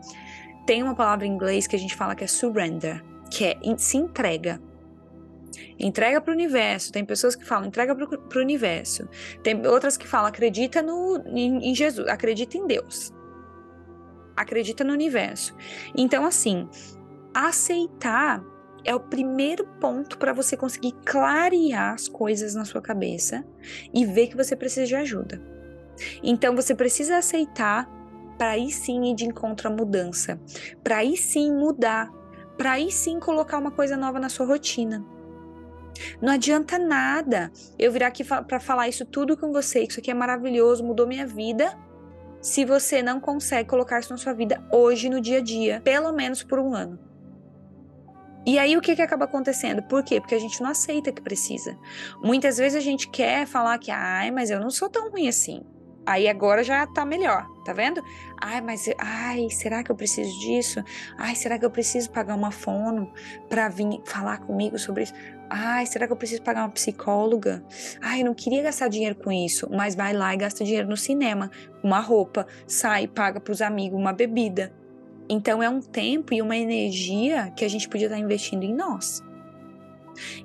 Tem 0.69 0.83
uma 0.83 0.95
palavra 0.95 1.25
em 1.25 1.31
inglês 1.31 1.67
que 1.67 1.75
a 1.75 1.79
gente 1.79 1.97
fala 1.97 2.15
que 2.15 2.23
é 2.23 2.27
surrender, 2.27 3.03
que 3.31 3.47
é 3.47 3.59
se 3.79 3.97
entrega. 3.97 4.61
Entrega 5.79 6.21
para 6.21 6.31
o 6.31 6.35
universo. 6.35 6.93
Tem 6.93 7.07
pessoas 7.07 7.35
que 7.35 7.43
falam 7.43 7.69
entrega 7.69 7.95
para 7.95 8.39
o 8.39 8.43
universo. 8.43 9.09
Tem 9.43 9.67
outras 9.67 9.97
que 9.97 10.07
falam 10.07 10.27
acredita 10.27 10.83
no, 10.83 11.25
em, 11.29 11.71
em 11.71 11.75
Jesus, 11.75 12.07
acredita 12.07 12.59
em 12.59 12.67
Deus. 12.67 13.15
Acredita 14.37 14.85
no 14.85 14.93
universo. 14.93 15.57
Então, 15.97 16.27
assim, 16.27 16.69
aceitar 17.33 18.45
é 18.85 18.95
o 18.95 19.01
primeiro 19.01 19.67
ponto 19.81 20.19
para 20.19 20.35
você 20.35 20.55
conseguir 20.55 20.93
clarear 21.03 21.95
as 21.95 22.09
coisas 22.09 22.55
na 22.55 22.67
sua 22.67 22.83
cabeça 22.83 23.43
e 23.95 24.05
ver 24.05 24.27
que 24.27 24.37
você 24.37 24.55
precisa 24.55 24.87
de 24.87 24.97
ajuda. 24.97 25.41
Então 26.23 26.55
você 26.55 26.75
precisa 26.75 27.17
aceitar 27.17 27.89
para 28.39 28.51
aí 28.51 28.71
sim 28.71 29.11
ir 29.11 29.15
de 29.15 29.25
encontro 29.27 29.69
à 29.69 29.71
mudança, 29.71 30.41
para 30.83 30.99
aí 30.99 31.17
sim 31.17 31.53
mudar, 31.53 32.11
para 32.57 32.73
aí 32.73 32.91
sim 32.91 33.19
colocar 33.19 33.59
uma 33.59 33.73
coisa 33.73 33.97
nova 33.97 34.21
na 34.21 34.29
sua 34.29 34.47
rotina. 34.47 35.05
Não 36.23 36.33
adianta 36.33 36.79
nada 36.79 37.51
eu 37.77 37.91
virar 37.91 38.07
aqui 38.07 38.25
para 38.25 38.61
falar 38.61 38.89
isso 38.89 39.05
tudo 39.05 39.37
com 39.37 39.53
você, 39.53 39.85
que 39.85 39.91
isso 39.91 40.01
aqui 40.01 40.11
é 40.11 40.15
maravilhoso, 40.15 40.85
mudou 40.85 41.07
minha 41.07 41.27
vida, 41.27 41.77
se 42.41 42.65
você 42.65 43.03
não 43.03 43.21
consegue 43.21 43.69
colocar 43.69 43.99
isso 43.99 44.13
na 44.13 44.17
sua 44.17 44.33
vida 44.33 44.65
hoje, 44.73 45.11
no 45.11 45.21
dia 45.21 45.39
a 45.39 45.43
dia, 45.43 45.81
pelo 45.83 46.13
menos 46.13 46.45
por 46.45 46.61
um 46.61 46.73
ano. 46.73 46.99
E 48.47 48.59
aí 48.59 48.77
o 48.77 48.81
que, 48.81 48.97
que 48.97 49.03
acaba 49.03 49.25
acontecendo? 49.25 49.83
Por 49.83 50.03
quê? 50.03 50.21
Porque 50.21 50.35
a 50.35 50.39
gente 50.39 50.63
não 50.63 50.71
aceita 50.71 51.13
que 51.13 51.21
precisa. 51.21 51.77
Muitas 52.23 52.57
vezes 52.57 52.77
a 52.77 52.81
gente 52.81 53.11
quer 53.11 53.47
falar 53.47 53.77
que, 53.79 53.91
ai, 53.91 54.31
mas 54.31 54.51
eu 54.51 54.61
não 54.61 54.71
sou 54.71 54.89
tão 54.89 55.11
ruim 55.11 55.29
assim. 55.29 55.63
Aí 56.09 56.27
agora 56.27 56.65
já 56.65 56.87
tá 56.87 57.05
melhor, 57.05 57.47
tá 57.67 57.75
vendo? 57.75 58.03
Ai, 58.41 58.63
mas 58.63 58.89
ai, 58.97 59.51
será 59.51 59.85
que 59.85 59.93
eu 59.93 59.95
preciso 59.95 60.41
disso? 60.41 60.83
Ai, 61.19 61.35
será 61.35 61.59
que 61.59 61.67
eu 61.67 61.71
preciso 61.71 62.11
pagar 62.11 62.35
uma 62.35 62.51
fono 62.51 63.13
para 63.47 63.69
vir 63.69 64.01
falar 64.07 64.39
comigo 64.39 64.79
sobre 64.79 65.03
isso? 65.03 65.13
Ai, 65.51 65.85
será 65.85 66.07
que 66.07 66.13
eu 66.15 66.17
preciso 66.17 66.41
pagar 66.41 66.63
uma 66.63 66.71
psicóloga? 66.71 67.63
Ai, 68.01 68.23
eu 68.23 68.25
não 68.25 68.33
queria 68.33 68.63
gastar 68.63 68.89
dinheiro 68.89 69.17
com 69.17 69.31
isso, 69.31 69.69
mas 69.71 69.95
vai 69.95 70.15
lá 70.15 70.33
e 70.33 70.39
gasta 70.39 70.65
dinheiro 70.65 70.89
no 70.89 70.97
cinema, 70.97 71.51
uma 71.83 72.01
roupa, 72.01 72.47
sai, 72.67 73.07
paga 73.07 73.39
para 73.39 73.53
os 73.53 73.61
amigos 73.61 74.01
uma 74.01 74.15
bebida. 74.15 74.73
Então 75.29 75.63
é 75.63 75.69
um 75.69 75.83
tempo 75.83 76.33
e 76.33 76.41
uma 76.41 76.57
energia 76.57 77.53
que 77.55 77.67
a 77.67 77.69
gente 77.69 77.87
podia 77.87 78.07
estar 78.07 78.19
investindo 78.19 78.63
em 78.63 78.75
nós. 78.75 79.23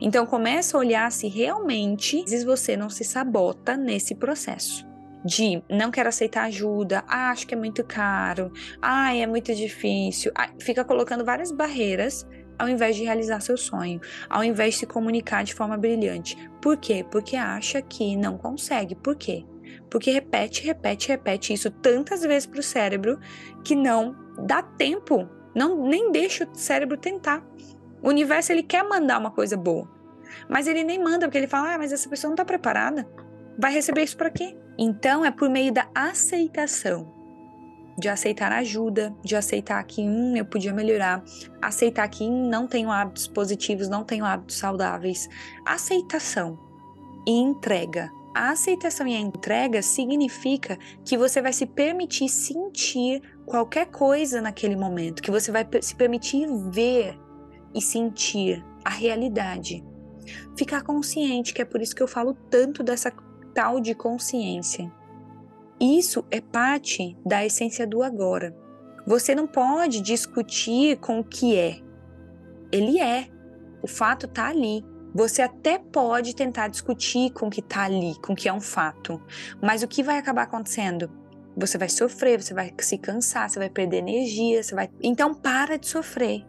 Então 0.02 0.26
começa 0.26 0.76
a 0.76 0.82
olhar 0.82 1.10
se 1.10 1.30
realmente 1.30 2.22
você 2.44 2.76
não 2.76 2.90
se 2.90 3.06
sabota 3.06 3.78
nesse 3.78 4.14
processo 4.14 4.92
de 5.24 5.64
não 5.70 5.92
quero 5.92 6.10
aceitar 6.10 6.46
ajuda, 6.46 7.04
ah, 7.08 7.32
acho 7.32 7.48
que 7.48 7.54
é 7.54 7.58
muito 7.58 7.84
caro, 7.84 8.52
ah, 8.82 9.16
é 9.16 9.26
muito 9.26 9.54
difícil, 9.56 10.32
ah, 10.36 10.50
fica 10.60 10.84
colocando 10.84 11.24
várias 11.24 11.52
barreiras 11.52 12.26
ao 12.58 12.70
invés 12.70 12.96
de 12.96 13.04
realizar 13.04 13.40
seu 13.42 13.58
sonho, 13.58 14.00
ao 14.30 14.44
invés 14.44 14.76
de 14.76 14.82
se 14.82 14.86
comunicar 14.86 15.44
de 15.44 15.54
forma 15.54 15.78
brilhante. 15.78 16.38
Por 16.62 16.78
quê? 16.78 17.06
Porque 17.10 17.36
acha 17.36 17.82
que 17.82 18.16
não 18.16 18.38
consegue. 18.38 18.96
Por 18.96 19.16
quê? 19.16 19.44
Porque 19.90 20.12
repete, 20.12 20.66
repete, 20.66 21.10
repete 21.10 21.54
isso 21.54 21.70
tantas 21.70 22.22
vezes 22.22 22.46
para 22.46 22.60
o 22.60 22.64
cérebro 22.64 23.20
que 23.64 23.76
não 23.76 24.16
dá 24.46 24.62
tempo, 24.62 25.28
não 25.56 25.88
nem 25.88 26.12
deixa 26.12 26.46
o 26.46 26.56
cérebro 26.56 26.98
tentar. 26.98 27.46
O 28.02 28.10
universo 28.10 28.52
ele 28.52 28.64
quer 28.64 28.84
mandar 28.84 29.20
uma 29.20 29.32
coisa 29.32 29.56
boa, 29.56 29.90
Mas 30.50 30.68
ele 30.68 30.84
nem 30.84 31.02
manda, 31.02 31.28
porque 31.28 31.38
ele 31.38 31.48
fala: 31.48 31.76
ah, 31.76 31.78
mas 31.78 31.92
essa 31.92 32.10
pessoa 32.10 32.30
não 32.30 32.34
está 32.34 32.44
preparada. 32.44 33.08
Vai 33.58 33.72
receber 33.72 34.04
isso 34.04 34.18
para 34.18 34.32
quê? 34.32 34.58
Então 34.78 35.24
é 35.24 35.32
por 35.32 35.50
meio 35.50 35.72
da 35.74 35.88
aceitação. 35.94 37.12
De 37.98 38.10
aceitar 38.10 38.52
ajuda, 38.52 39.16
de 39.24 39.36
aceitar 39.36 39.84
que 39.84 40.02
hum, 40.02 40.36
eu 40.36 40.46
podia 40.46 40.74
melhorar, 40.74 41.24
aceitar 41.62 42.08
que 42.08 42.24
hum, 42.24 42.50
não 42.50 42.66
tenho 42.66 42.90
hábitos 42.90 43.28
positivos, 43.28 43.88
não 43.88 44.04
tenho 44.04 44.26
hábitos 44.26 44.58
saudáveis. 44.58 45.30
Aceitação 45.66 46.58
e 47.28 47.32
entrega. 47.32 48.12
A 48.36 48.50
aceitação 48.50 49.08
e 49.08 49.16
a 49.16 49.20
entrega 49.20 49.84
significa 49.84 50.80
que 51.06 51.16
você 51.16 51.40
vai 51.40 51.54
se 51.54 51.68
permitir 51.68 52.28
sentir 52.30 53.22
qualquer 53.46 53.86
coisa 53.86 54.42
naquele 54.42 54.76
momento, 54.76 55.22
que 55.22 55.30
você 55.30 55.52
vai 55.52 55.68
se 55.82 55.96
permitir 55.96 56.48
ver 56.72 57.16
e 57.76 57.82
sentir 57.82 58.66
a 58.84 58.90
realidade. 58.90 59.84
Ficar 60.58 60.82
consciente, 60.82 61.54
que 61.54 61.62
é 61.62 61.66
por 61.66 61.80
isso 61.80 61.96
que 61.96 62.02
eu 62.02 62.08
falo 62.08 62.34
tanto 62.50 62.82
dessa 62.82 63.12
tal 63.54 63.80
de 63.80 63.94
consciência. 63.94 64.92
Isso 65.80 66.26
é 66.32 66.40
parte 66.40 67.18
da 67.26 67.46
essência 67.46 67.86
do 67.86 68.04
agora. 68.04 68.56
Você 69.06 69.36
não 69.36 69.46
pode 69.46 70.02
discutir 70.02 70.98
com 70.98 71.20
o 71.20 71.24
que 71.24 71.58
é. 71.58 71.80
Ele 72.72 73.00
é. 73.00 73.28
O 73.82 73.88
fato 73.88 74.26
está 74.26 74.48
ali. 74.48 74.84
Você 75.14 75.42
até 75.42 75.78
pode 75.78 76.36
tentar 76.36 76.70
discutir 76.70 77.32
com 77.34 77.48
o 77.48 77.50
que 77.50 77.60
está 77.60 77.84
ali, 77.84 78.16
com 78.22 78.34
o 78.34 78.36
que 78.36 78.48
é 78.48 78.54
um 78.54 78.62
fato. 78.62 79.22
Mas 79.62 79.84
o 79.84 79.88
que 79.88 80.02
vai 80.02 80.18
acabar 80.18 80.44
acontecendo? 80.44 81.12
Você 81.56 81.78
vai 81.78 81.90
sofrer, 81.90 82.42
você 82.42 82.54
vai 82.54 82.74
se 82.80 82.98
cansar, 82.98 83.50
você 83.50 83.60
vai 83.60 83.70
perder 83.70 83.98
energia, 83.98 84.64
você 84.64 84.74
vai. 84.74 84.90
Então 85.02 85.36
para 85.36 85.78
de 85.78 85.88
sofrer. 85.88 86.46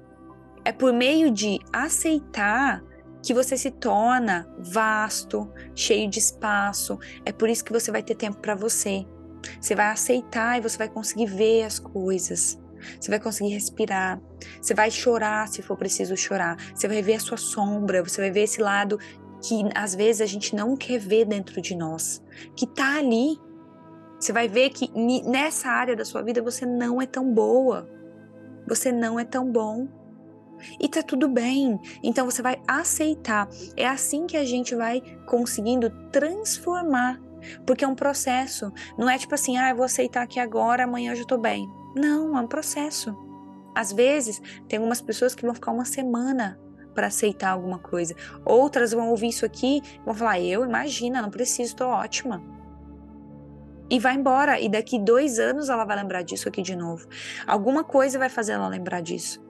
É 0.64 0.72
por 0.72 0.94
meio 0.94 1.30
de 1.30 1.58
aceitar 1.72 2.82
que 3.24 3.32
você 3.32 3.56
se 3.56 3.70
torna 3.70 4.46
vasto, 4.58 5.50
cheio 5.74 6.08
de 6.08 6.18
espaço. 6.18 6.98
É 7.24 7.32
por 7.32 7.48
isso 7.48 7.64
que 7.64 7.72
você 7.72 7.90
vai 7.90 8.02
ter 8.02 8.14
tempo 8.14 8.38
para 8.38 8.54
você. 8.54 9.06
Você 9.60 9.74
vai 9.74 9.86
aceitar 9.86 10.58
e 10.58 10.60
você 10.60 10.76
vai 10.76 10.88
conseguir 10.88 11.26
ver 11.26 11.64
as 11.64 11.78
coisas. 11.78 12.60
Você 13.00 13.10
vai 13.10 13.18
conseguir 13.18 13.54
respirar. 13.54 14.20
Você 14.60 14.74
vai 14.74 14.90
chorar 14.90 15.48
se 15.48 15.62
for 15.62 15.76
preciso 15.76 16.14
chorar. 16.16 16.56
Você 16.74 16.86
vai 16.86 17.00
ver 17.00 17.14
a 17.14 17.20
sua 17.20 17.38
sombra. 17.38 18.02
Você 18.02 18.20
vai 18.20 18.30
ver 18.30 18.42
esse 18.42 18.60
lado 18.60 18.98
que 19.40 19.62
às 19.74 19.94
vezes 19.94 20.20
a 20.20 20.26
gente 20.26 20.54
não 20.54 20.76
quer 20.76 20.98
ver 20.98 21.24
dentro 21.24 21.60
de 21.60 21.74
nós, 21.74 22.22
que 22.56 22.66
tá 22.66 22.98
ali. 22.98 23.38
Você 24.18 24.32
vai 24.32 24.48
ver 24.48 24.70
que 24.70 24.90
nessa 25.22 25.68
área 25.68 25.96
da 25.96 26.04
sua 26.04 26.22
vida 26.22 26.42
você 26.42 26.64
não 26.64 27.00
é 27.00 27.06
tão 27.06 27.32
boa. 27.32 27.88
Você 28.66 28.92
não 28.92 29.18
é 29.18 29.24
tão 29.24 29.50
bom. 29.50 30.03
E 30.80 30.88
tá 30.88 31.02
tudo 31.02 31.28
bem. 31.28 31.80
Então 32.02 32.24
você 32.24 32.42
vai 32.42 32.60
aceitar. 32.66 33.48
É 33.76 33.86
assim 33.86 34.26
que 34.26 34.36
a 34.36 34.44
gente 34.44 34.74
vai 34.74 35.00
conseguindo 35.26 35.90
transformar. 36.10 37.20
Porque 37.66 37.84
é 37.84 37.88
um 37.88 37.94
processo. 37.94 38.72
Não 38.96 39.08
é 39.08 39.18
tipo 39.18 39.34
assim, 39.34 39.56
ah, 39.58 39.70
eu 39.70 39.76
vou 39.76 39.84
aceitar 39.84 40.22
aqui 40.22 40.40
agora, 40.40 40.84
amanhã 40.84 41.12
eu 41.12 41.16
já 41.16 41.24
tô 41.24 41.38
bem. 41.38 41.68
Não, 41.94 42.36
é 42.36 42.40
um 42.40 42.46
processo. 42.46 43.16
Às 43.74 43.92
vezes, 43.92 44.40
tem 44.68 44.78
algumas 44.78 45.00
pessoas 45.00 45.34
que 45.34 45.44
vão 45.44 45.54
ficar 45.54 45.72
uma 45.72 45.84
semana 45.84 46.58
para 46.94 47.08
aceitar 47.08 47.50
alguma 47.50 47.78
coisa. 47.78 48.14
Outras 48.44 48.92
vão 48.92 49.10
ouvir 49.10 49.28
isso 49.28 49.44
aqui 49.44 49.82
e 49.84 50.04
vão 50.04 50.14
falar: 50.14 50.40
Eu, 50.40 50.64
imagina, 50.64 51.20
não 51.20 51.30
preciso, 51.30 51.76
tô 51.76 51.86
ótima. 51.86 52.42
E 53.90 53.98
vai 53.98 54.14
embora. 54.14 54.58
E 54.60 54.68
daqui 54.68 54.98
dois 54.98 55.38
anos 55.38 55.68
ela 55.68 55.84
vai 55.84 55.96
lembrar 55.96 56.22
disso 56.22 56.48
aqui 56.48 56.62
de 56.62 56.74
novo. 56.74 57.06
Alguma 57.46 57.84
coisa 57.84 58.18
vai 58.18 58.28
fazer 58.28 58.52
ela 58.52 58.68
lembrar 58.68 59.00
disso. 59.00 59.43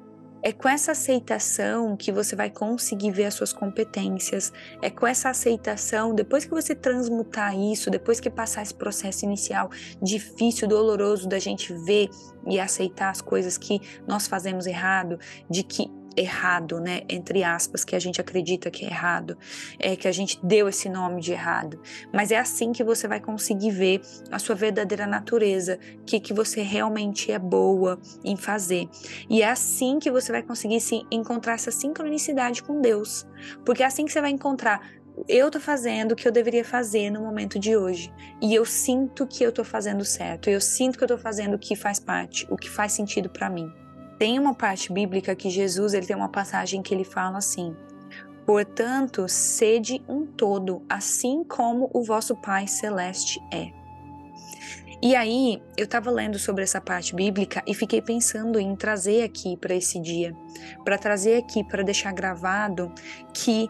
É 0.46 0.52
com 0.52 0.68
essa 0.68 0.92
aceitação 0.92 1.96
que 1.96 2.12
você 2.12 2.36
vai 2.36 2.50
conseguir 2.50 3.10
ver 3.10 3.24
as 3.24 3.32
suas 3.32 3.50
competências. 3.50 4.52
É 4.82 4.90
com 4.90 5.06
essa 5.06 5.30
aceitação, 5.30 6.14
depois 6.14 6.44
que 6.44 6.50
você 6.50 6.74
transmutar 6.74 7.58
isso, 7.58 7.88
depois 7.88 8.20
que 8.20 8.28
passar 8.28 8.60
esse 8.60 8.74
processo 8.74 9.24
inicial 9.24 9.70
difícil, 10.02 10.68
doloroso 10.68 11.26
da 11.26 11.38
gente 11.38 11.72
ver 11.72 12.10
e 12.46 12.60
aceitar 12.60 13.08
as 13.08 13.22
coisas 13.22 13.56
que 13.56 13.80
nós 14.06 14.26
fazemos 14.26 14.66
errado, 14.66 15.18
de 15.48 15.62
que 15.62 15.90
errado, 16.16 16.80
né? 16.80 17.02
Entre 17.08 17.42
aspas, 17.42 17.84
que 17.84 17.96
a 17.96 17.98
gente 17.98 18.20
acredita 18.20 18.70
que 18.70 18.84
é 18.84 18.88
errado, 18.88 19.36
é 19.78 19.96
que 19.96 20.08
a 20.08 20.12
gente 20.12 20.38
deu 20.42 20.68
esse 20.68 20.88
nome 20.88 21.20
de 21.20 21.32
errado. 21.32 21.80
Mas 22.12 22.30
é 22.30 22.38
assim 22.38 22.72
que 22.72 22.84
você 22.84 23.06
vai 23.08 23.20
conseguir 23.20 23.70
ver 23.70 24.00
a 24.30 24.38
sua 24.38 24.54
verdadeira 24.54 25.06
natureza, 25.06 25.78
o 26.00 26.04
que, 26.04 26.20
que 26.20 26.32
você 26.32 26.62
realmente 26.62 27.30
é 27.30 27.38
boa 27.38 27.98
em 28.24 28.36
fazer. 28.36 28.88
E 29.28 29.42
é 29.42 29.48
assim 29.48 29.98
que 29.98 30.10
você 30.10 30.32
vai 30.32 30.42
conseguir 30.42 30.80
se 30.80 31.02
encontrar 31.10 31.54
essa 31.54 31.70
sincronicidade 31.70 32.62
com 32.62 32.80
Deus. 32.80 33.26
Porque 33.64 33.82
é 33.82 33.86
assim 33.86 34.04
que 34.04 34.12
você 34.12 34.20
vai 34.20 34.30
encontrar 34.30 34.80
eu 35.28 35.50
tô 35.50 35.60
fazendo 35.60 36.12
o 36.12 36.16
que 36.16 36.26
eu 36.26 36.32
deveria 36.32 36.64
fazer 36.64 37.10
no 37.10 37.20
momento 37.20 37.58
de 37.58 37.76
hoje. 37.76 38.12
E 38.42 38.54
eu 38.54 38.64
sinto 38.64 39.26
que 39.26 39.44
eu 39.44 39.52
tô 39.52 39.62
fazendo 39.62 40.04
certo. 40.04 40.50
Eu 40.50 40.60
sinto 40.60 40.98
que 40.98 41.04
eu 41.04 41.08
tô 41.08 41.18
fazendo 41.18 41.54
o 41.54 41.58
que 41.58 41.76
faz 41.76 42.00
parte, 42.00 42.46
o 42.50 42.56
que 42.56 42.68
faz 42.68 42.92
sentido 42.92 43.30
para 43.30 43.48
mim. 43.48 43.72
Tem 44.18 44.38
uma 44.38 44.54
parte 44.54 44.92
bíblica 44.92 45.34
que 45.34 45.50
Jesus 45.50 45.94
ele 45.94 46.06
tem 46.06 46.16
uma 46.16 46.28
passagem 46.28 46.82
que 46.82 46.94
ele 46.94 47.04
fala 47.04 47.38
assim: 47.38 47.74
Portanto, 48.46 49.26
sede 49.28 50.02
um 50.08 50.26
todo, 50.26 50.82
assim 50.88 51.42
como 51.44 51.90
o 51.92 52.02
vosso 52.02 52.36
Pai 52.36 52.66
celeste 52.66 53.40
é. 53.52 53.70
E 55.02 55.14
aí, 55.14 55.62
eu 55.76 55.84
estava 55.84 56.10
lendo 56.10 56.38
sobre 56.38 56.62
essa 56.62 56.80
parte 56.80 57.14
bíblica 57.14 57.62
e 57.66 57.74
fiquei 57.74 58.00
pensando 58.00 58.58
em 58.58 58.74
trazer 58.74 59.22
aqui 59.22 59.56
para 59.56 59.74
esse 59.74 60.00
dia, 60.00 60.34
para 60.82 60.96
trazer 60.96 61.36
aqui 61.36 61.62
para 61.62 61.82
deixar 61.82 62.12
gravado 62.12 62.90
que 63.32 63.68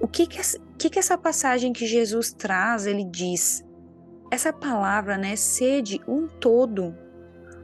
o 0.00 0.08
que 0.08 0.26
que, 0.26 0.40
que 0.78 0.90
que 0.90 0.98
essa 0.98 1.16
passagem 1.16 1.72
que 1.72 1.86
Jesus 1.86 2.32
traz, 2.32 2.86
ele 2.86 3.04
diz. 3.04 3.64
Essa 4.30 4.52
palavra, 4.52 5.18
né, 5.18 5.36
sede 5.36 6.00
um 6.06 6.26
todo, 6.26 6.96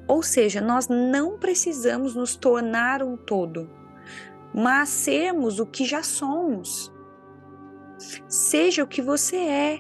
ou 0.09 0.23
seja, 0.23 0.61
nós 0.61 0.89
não 0.89 1.39
precisamos 1.39 2.15
nos 2.15 2.37
tornar 2.37 3.03
um 3.03 3.17
todo, 3.17 3.69
mas 4.55 4.89
sermos 4.89 5.59
o 5.59 5.67
que 5.67 5.85
já 5.85 6.03
somos. 6.03 6.93
Seja 8.29 8.85
o 8.85 8.87
que 8.87 9.03
você 9.03 9.37
é. 9.37 9.79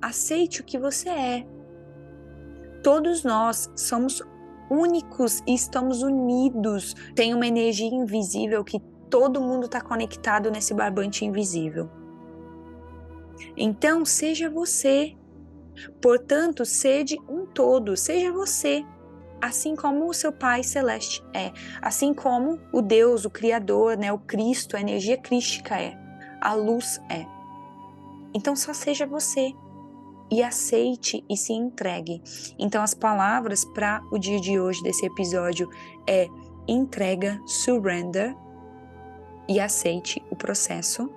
Aceite 0.00 0.60
o 0.60 0.64
que 0.64 0.78
você 0.78 1.08
é. 1.08 1.46
Todos 2.82 3.22
nós 3.22 3.70
somos 3.76 4.22
únicos 4.70 5.40
e 5.46 5.54
estamos 5.54 6.02
unidos. 6.02 6.94
Tem 7.14 7.34
uma 7.34 7.46
energia 7.46 7.88
invisível 7.88 8.64
que 8.64 8.80
todo 9.08 9.40
mundo 9.40 9.66
está 9.66 9.80
conectado 9.80 10.50
nesse 10.50 10.72
barbante 10.72 11.24
invisível. 11.24 11.90
Então, 13.56 14.04
seja 14.04 14.48
você. 14.48 15.14
Portanto, 16.00 16.64
sede 16.64 17.18
um 17.28 17.46
todo, 17.46 17.96
seja 17.96 18.32
você, 18.32 18.84
assim 19.40 19.74
como 19.74 20.08
o 20.08 20.14
seu 20.14 20.32
Pai 20.32 20.62
celeste 20.62 21.22
é, 21.34 21.52
assim 21.80 22.14
como 22.14 22.60
o 22.72 22.80
Deus, 22.80 23.24
o 23.24 23.30
Criador, 23.30 23.96
né, 23.96 24.12
o 24.12 24.18
Cristo, 24.18 24.76
a 24.76 24.80
energia 24.80 25.16
crística 25.16 25.80
é, 25.80 25.98
a 26.40 26.54
luz 26.54 27.00
é. 27.10 27.26
Então 28.34 28.54
só 28.54 28.72
seja 28.72 29.06
você 29.06 29.52
e 30.30 30.42
aceite 30.42 31.22
e 31.28 31.36
se 31.36 31.52
entregue. 31.52 32.22
Então 32.58 32.82
as 32.82 32.94
palavras 32.94 33.64
para 33.64 34.00
o 34.10 34.18
dia 34.18 34.40
de 34.40 34.58
hoje 34.58 34.82
desse 34.82 35.04
episódio 35.04 35.68
é 36.06 36.26
entrega, 36.66 37.40
surrender 37.46 38.34
e 39.48 39.60
aceite 39.60 40.22
o 40.30 40.36
processo 40.36 41.10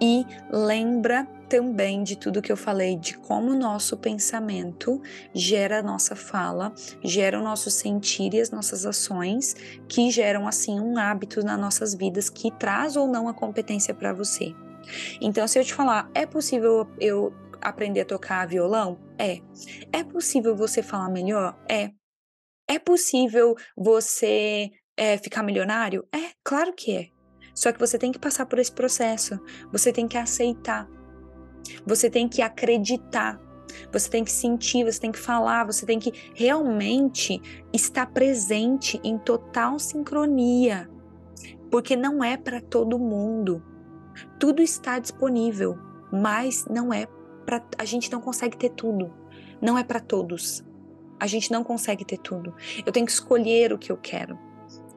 e 0.00 0.24
lembra 0.50 1.28
também 1.48 2.02
de 2.02 2.16
tudo 2.16 2.42
que 2.42 2.52
eu 2.52 2.56
falei, 2.56 2.96
de 2.96 3.16
como 3.18 3.52
o 3.52 3.58
nosso 3.58 3.96
pensamento 3.96 5.00
gera 5.34 5.78
a 5.78 5.82
nossa 5.82 6.14
fala, 6.14 6.72
gera 7.02 7.38
o 7.38 7.42
nosso 7.42 7.70
sentir 7.70 8.34
e 8.34 8.40
as 8.40 8.50
nossas 8.50 8.84
ações, 8.84 9.54
que 9.88 10.10
geram 10.10 10.46
assim 10.46 10.78
um 10.80 10.98
hábito 10.98 11.44
nas 11.44 11.58
nossas 11.58 11.94
vidas 11.94 12.28
que 12.28 12.50
traz 12.50 12.96
ou 12.96 13.06
não 13.06 13.28
a 13.28 13.34
competência 13.34 13.94
para 13.94 14.12
você. 14.12 14.54
Então, 15.20 15.46
se 15.48 15.58
eu 15.58 15.64
te 15.64 15.74
falar, 15.74 16.10
é 16.14 16.26
possível 16.26 16.88
eu 17.00 17.32
aprender 17.60 18.02
a 18.02 18.04
tocar 18.04 18.46
violão? 18.46 18.98
É. 19.18 19.40
É 19.92 20.04
possível 20.04 20.54
você 20.54 20.82
falar 20.82 21.08
melhor? 21.08 21.58
É. 21.68 21.90
É 22.68 22.78
possível 22.78 23.54
você 23.76 24.70
é, 24.96 25.18
ficar 25.18 25.42
milionário? 25.42 26.06
É, 26.12 26.30
claro 26.44 26.72
que 26.72 26.96
é. 26.96 27.08
Só 27.54 27.72
que 27.72 27.78
você 27.78 27.98
tem 27.98 28.12
que 28.12 28.18
passar 28.18 28.46
por 28.46 28.58
esse 28.58 28.72
processo, 28.72 29.40
você 29.72 29.92
tem 29.92 30.06
que 30.06 30.18
aceitar 30.18 30.86
você 31.84 32.08
tem 32.10 32.28
que 32.28 32.42
acreditar, 32.42 33.40
você 33.92 34.08
tem 34.08 34.24
que 34.24 34.32
sentir, 34.32 34.84
você 34.84 35.00
tem 35.00 35.12
que 35.12 35.18
falar, 35.18 35.64
você 35.64 35.84
tem 35.84 35.98
que 35.98 36.12
realmente 36.34 37.40
estar 37.72 38.06
presente 38.06 39.00
em 39.04 39.18
total 39.18 39.78
sincronia, 39.78 40.88
porque 41.70 41.96
não 41.96 42.22
é 42.22 42.36
para 42.36 42.60
todo 42.60 42.98
mundo. 42.98 43.62
Tudo 44.38 44.62
está 44.62 44.98
disponível, 44.98 45.78
mas 46.10 46.64
não 46.66 46.92
é 46.92 47.06
para 47.44 47.62
a 47.78 47.84
gente 47.84 48.10
não 48.10 48.20
consegue 48.20 48.56
ter 48.56 48.70
tudo. 48.70 49.12
Não 49.62 49.78
é 49.78 49.84
para 49.84 50.00
todos. 50.00 50.64
A 51.18 51.26
gente 51.26 51.50
não 51.50 51.64
consegue 51.64 52.04
ter 52.04 52.18
tudo. 52.18 52.54
Eu 52.84 52.92
tenho 52.92 53.06
que 53.06 53.12
escolher 53.12 53.72
o 53.72 53.78
que 53.78 53.90
eu 53.90 53.96
quero. 53.96 54.38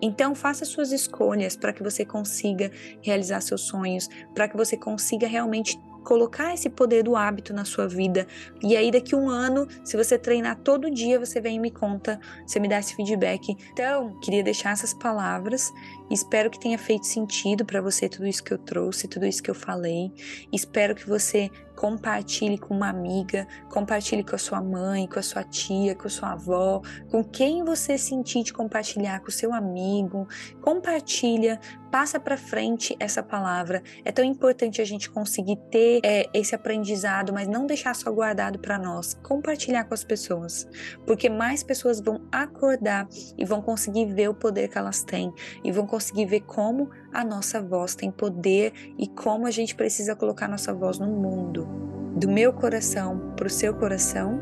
Então, 0.02 0.34
faça 0.34 0.66
suas 0.66 0.92
escolhas 0.92 1.56
para 1.56 1.74
que 1.74 1.84
você 1.84 2.06
consiga 2.06 2.72
realizar 3.02 3.42
seus 3.42 3.62
sonhos, 3.62 4.10
para 4.34 4.48
que 4.48 4.56
você 4.56 4.78
consiga 4.78 5.28
realmente 5.28 5.78
colocar 6.10 6.56
esse 6.56 6.72
poder 6.72 7.04
do 7.04 7.16
hábito 7.16 7.54
na 7.54 7.64
sua 7.64 7.88
vida. 7.88 8.26
E 8.64 8.76
aí, 8.76 8.90
daqui 8.90 9.16
um 9.16 9.30
ano, 9.30 9.68
se 9.84 9.96
você 9.96 10.18
treinar 10.18 10.56
todo 10.56 10.90
dia, 10.90 11.20
você 11.20 11.40
vem 11.40 11.58
e 11.58 11.60
me 11.60 11.70
conta, 11.70 12.20
você 12.48 12.60
me 12.60 12.68
dá 12.68 12.80
esse 12.80 12.96
feedback. 12.96 13.56
Então, 13.72 14.20
queria 14.20 14.42
deixar 14.42 14.72
essas 14.72 14.92
palavras. 14.92 15.72
Espero 16.10 16.50
que 16.50 16.60
tenha 16.60 16.78
feito 16.78 17.06
sentido 17.06 17.66
para 17.66 17.82
você 17.82 18.10
tudo 18.10 18.28
isso 18.28 18.44
que 18.44 18.54
eu 18.54 18.58
trouxe, 18.58 19.08
tudo 19.08 19.26
isso 19.26 19.44
que 19.44 19.52
eu 19.52 19.56
falei. 19.56 20.12
Espero 20.52 20.96
que 20.96 21.08
você 21.08 21.52
compartilhe 21.80 22.58
com 22.58 22.76
uma 22.76 22.90
amiga, 22.90 23.48
compartilhe 23.70 24.22
com 24.22 24.36
a 24.36 24.38
sua 24.38 24.62
mãe, 24.62 25.08
com 25.08 25.18
a 25.18 25.22
sua 25.22 25.46
tia, 25.46 25.96
com 25.96 26.08
a 26.08 26.10
sua 26.10 26.34
avó, 26.34 26.82
com 27.10 27.24
quem 27.24 27.64
você 27.64 27.98
sentir 27.98 28.44
de 28.44 28.52
compartilhar, 28.52 29.22
com 29.22 29.30
o 29.30 29.32
seu 29.32 29.54
amigo. 29.54 30.28
Compartilha, 30.60 31.58
passa 31.90 32.20
para 32.20 32.36
frente 32.36 32.98
essa 33.00 33.24
palavra. 33.24 33.82
É 34.04 34.12
tão 34.12 34.26
importante 34.26 34.82
a 34.82 34.86
gente 34.86 35.10
conseguir 35.10 35.56
ter 35.72 36.02
é, 36.04 36.30
esse 36.34 36.54
aprendizado, 36.54 37.32
mas 37.32 37.48
não 37.48 37.66
deixar 37.66 37.96
só 37.96 38.12
guardado 38.12 38.60
para 38.60 38.78
nós. 38.78 39.14
Compartilhar 39.24 39.86
com 39.86 39.94
as 39.94 40.04
pessoas, 40.04 40.68
porque 41.06 41.30
mais 41.30 41.64
pessoas 41.64 42.02
vão 42.02 42.28
acordar 42.30 43.08
e 43.38 43.46
vão 43.46 43.62
conseguir 43.62 44.06
ver 44.14 44.28
o 44.28 44.34
poder 44.34 44.68
que 44.68 44.78
elas 44.78 45.02
têm 45.02 45.34
e 45.64 45.72
vão 45.72 45.88
conseguir 46.00 46.26
ver 46.28 46.40
como 46.42 46.90
a 47.14 47.26
nossa 47.26 47.62
voz 47.62 47.94
tem 47.94 48.10
poder 48.10 48.72
e 48.98 49.06
como 49.06 49.46
a 49.46 49.52
gente 49.52 49.76
precisa 49.76 50.16
colocar 50.16 50.48
nossa 50.48 50.74
voz 50.74 50.98
no 50.98 51.08
mundo. 51.08 51.68
Do 52.16 52.30
meu 52.30 52.54
coração 52.54 53.34
para 53.36 53.48
o 53.48 53.50
seu 53.50 53.74
coração, 53.74 54.40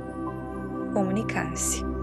comunicar-se. 0.93 1.96